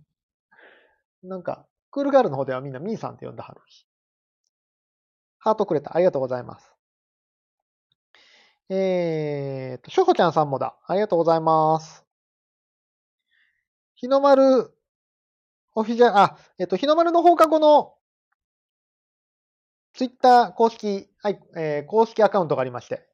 [1.24, 3.86] なんか、クールガールの方ではみんなミーさんって呼んだはるし。
[5.38, 5.96] ハートくれた。
[5.96, 6.74] ありがとうございます。
[8.70, 10.76] えーと、しょほちゃんさんもだ。
[10.86, 12.04] ありがとうございます。
[13.94, 14.70] 日の丸、
[15.74, 17.94] オフィシャル、あ、えっ、と、日の丸の放課後の
[19.94, 23.08] ツイッター公式、はい、えー、公式アカウントがありまして、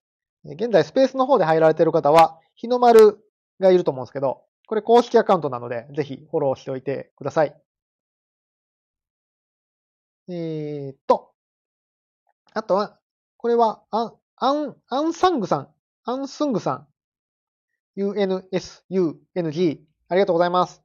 [0.44, 3.18] 現在スペースの方で入られている方は、日の丸
[3.60, 7.54] がいると思うんですけど、これ公式アカウントなので、ぜひフォローしておいてください。
[10.28, 11.32] えー、っと、
[12.54, 12.98] あとは、
[13.36, 15.68] これは、アン、アン、アンサングさん、
[16.04, 16.88] アンスングさん、
[18.00, 20.82] UNSUNG、ありがとうございます。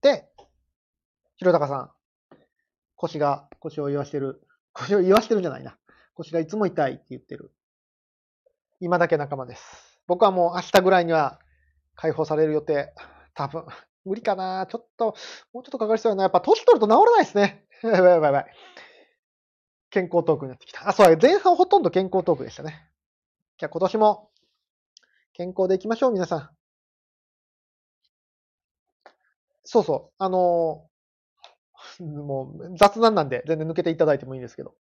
[0.00, 0.28] で、
[1.36, 1.90] ひろたかさん、
[2.96, 4.40] 腰が、腰を言わしてる。
[4.72, 5.76] 腰を言わしてるんじゃないな。
[6.14, 7.52] 腰がいつも痛いって言ってる。
[8.80, 10.00] 今だけ仲間です。
[10.06, 11.38] 僕はもう明日ぐらいには
[11.94, 12.94] 解放される予定。
[13.34, 13.66] 多分。
[14.08, 15.14] 無理かなちょっと、
[15.52, 16.22] もうちょっとかかりそうやな。
[16.24, 17.66] やっぱ年取ると治らないですね。
[17.82, 18.46] やばいやばいやばい。
[19.90, 20.88] 健康トークになってきた。
[20.88, 22.90] あ、そう、前半ほとんど健康トークでしたね。
[23.58, 24.30] じゃあ今年も
[25.32, 26.50] 健康でいきましょう、皆さん。
[29.64, 30.14] そうそう。
[30.18, 34.74] あのー、もう雑談なんで全然抜けていただいてもいいんですけど。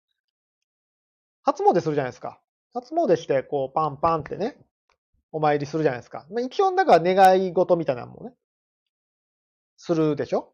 [1.43, 2.41] 初詣するじゃないですか。
[2.75, 4.57] 初詣して、こう、パンパンってね、
[5.33, 6.27] お参りするじゃないですか。
[6.31, 8.35] まあ、一応、だから願い事みたいなのもね、
[9.77, 10.53] するでしょ？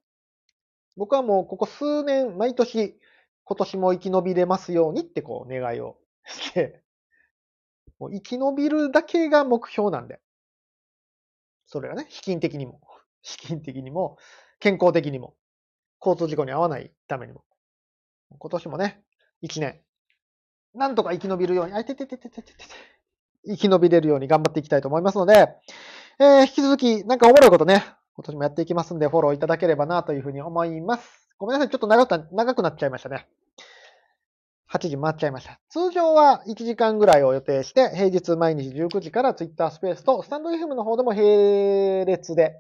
[0.97, 2.99] 僕はもうここ数年、毎年、
[3.45, 5.97] 今年も生き延びれますようにってこう願いを
[6.27, 6.83] して、
[7.99, 10.21] もう生き延びるだけが目標なんで。
[11.67, 12.81] それはね、資金的にも、
[13.23, 14.19] 資金的にも、
[14.59, 15.35] 健康的にも、
[16.01, 17.45] 交通事故に遭わないためにも。
[18.39, 19.03] 今年もね、
[19.41, 19.81] 一年、
[20.75, 22.65] なんとか生き延びるように、あいててててててて
[23.47, 25.49] 生き延びれるように頑張っていきたいと思いますので、
[26.19, 31.29] えー、引き続き、なんかおもろいことね、今年もやっていきますんで、フォローいただければなというふうに思います。
[31.39, 31.71] ごめんなさい。
[31.71, 33.27] ちょっと長く長くなっちゃいましたね。
[34.73, 35.61] 8時回っちゃいました。
[35.69, 42.55] 通常は1時間ぐらいを予定して、平日毎日19時から Twitter スペースとスタンド FM の方でも並列で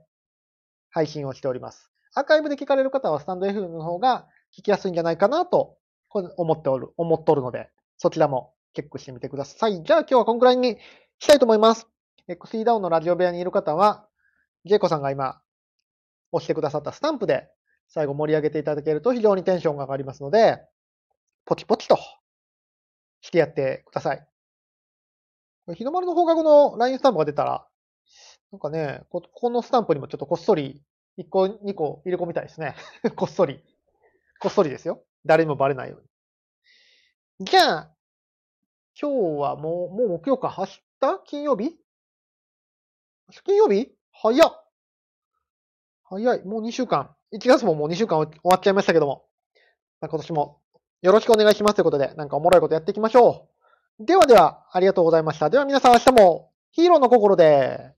[0.91, 1.91] 配信をしております。
[2.15, 4.27] アーカイブで聞かれる方はスタンド FM の方が
[4.57, 5.79] 聞きやすいんじゃないかなと
[6.37, 9.83] 思っておる、思っとるので、そちらもチェックしてみてください。
[9.83, 10.77] じゃあ今日はこんくらいに
[11.19, 11.89] したいと思います。
[12.29, 14.07] XE ダウンのラジオ部屋にいる方は、
[14.65, 15.41] ジェイコさんが今
[16.33, 17.49] 押してくださったスタンプで
[17.89, 20.63] 最後盛り上げていただけると非常にテンションが上がりますので、
[21.45, 21.99] ポチポチと
[23.21, 24.27] してやってください。
[25.75, 27.67] 日の丸の放課後の LINE スタンプが出たら、
[28.51, 30.83] なんかね、ここのスタンプにもちょっとこっそり
[31.19, 32.75] 1個、2個入れ込みたいですね。
[33.17, 33.63] こっそり。
[34.41, 35.05] こっそりですよ。
[35.25, 36.03] 誰にもバレないよう
[37.43, 37.47] に。
[37.47, 37.95] じゃあ、
[39.01, 40.55] 今日はもう、もう木曜か。
[40.59, 40.81] 明日？
[41.25, 41.77] 金曜日
[43.45, 43.95] 金曜日？
[44.13, 44.65] 早っ。
[46.05, 46.45] 早い。
[46.45, 47.11] もう2週間。
[47.33, 49.25] 1月ももう2週間終わっちゃいましたけども。
[50.01, 50.61] 今年も
[51.01, 53.49] よろしくお願いしますということで、なんかおもろいことやっていきましょ
[54.01, 54.05] う。
[54.05, 55.49] ではでは、ありがとうございました。
[55.49, 57.93] では皆さん明日もヒーローの心で。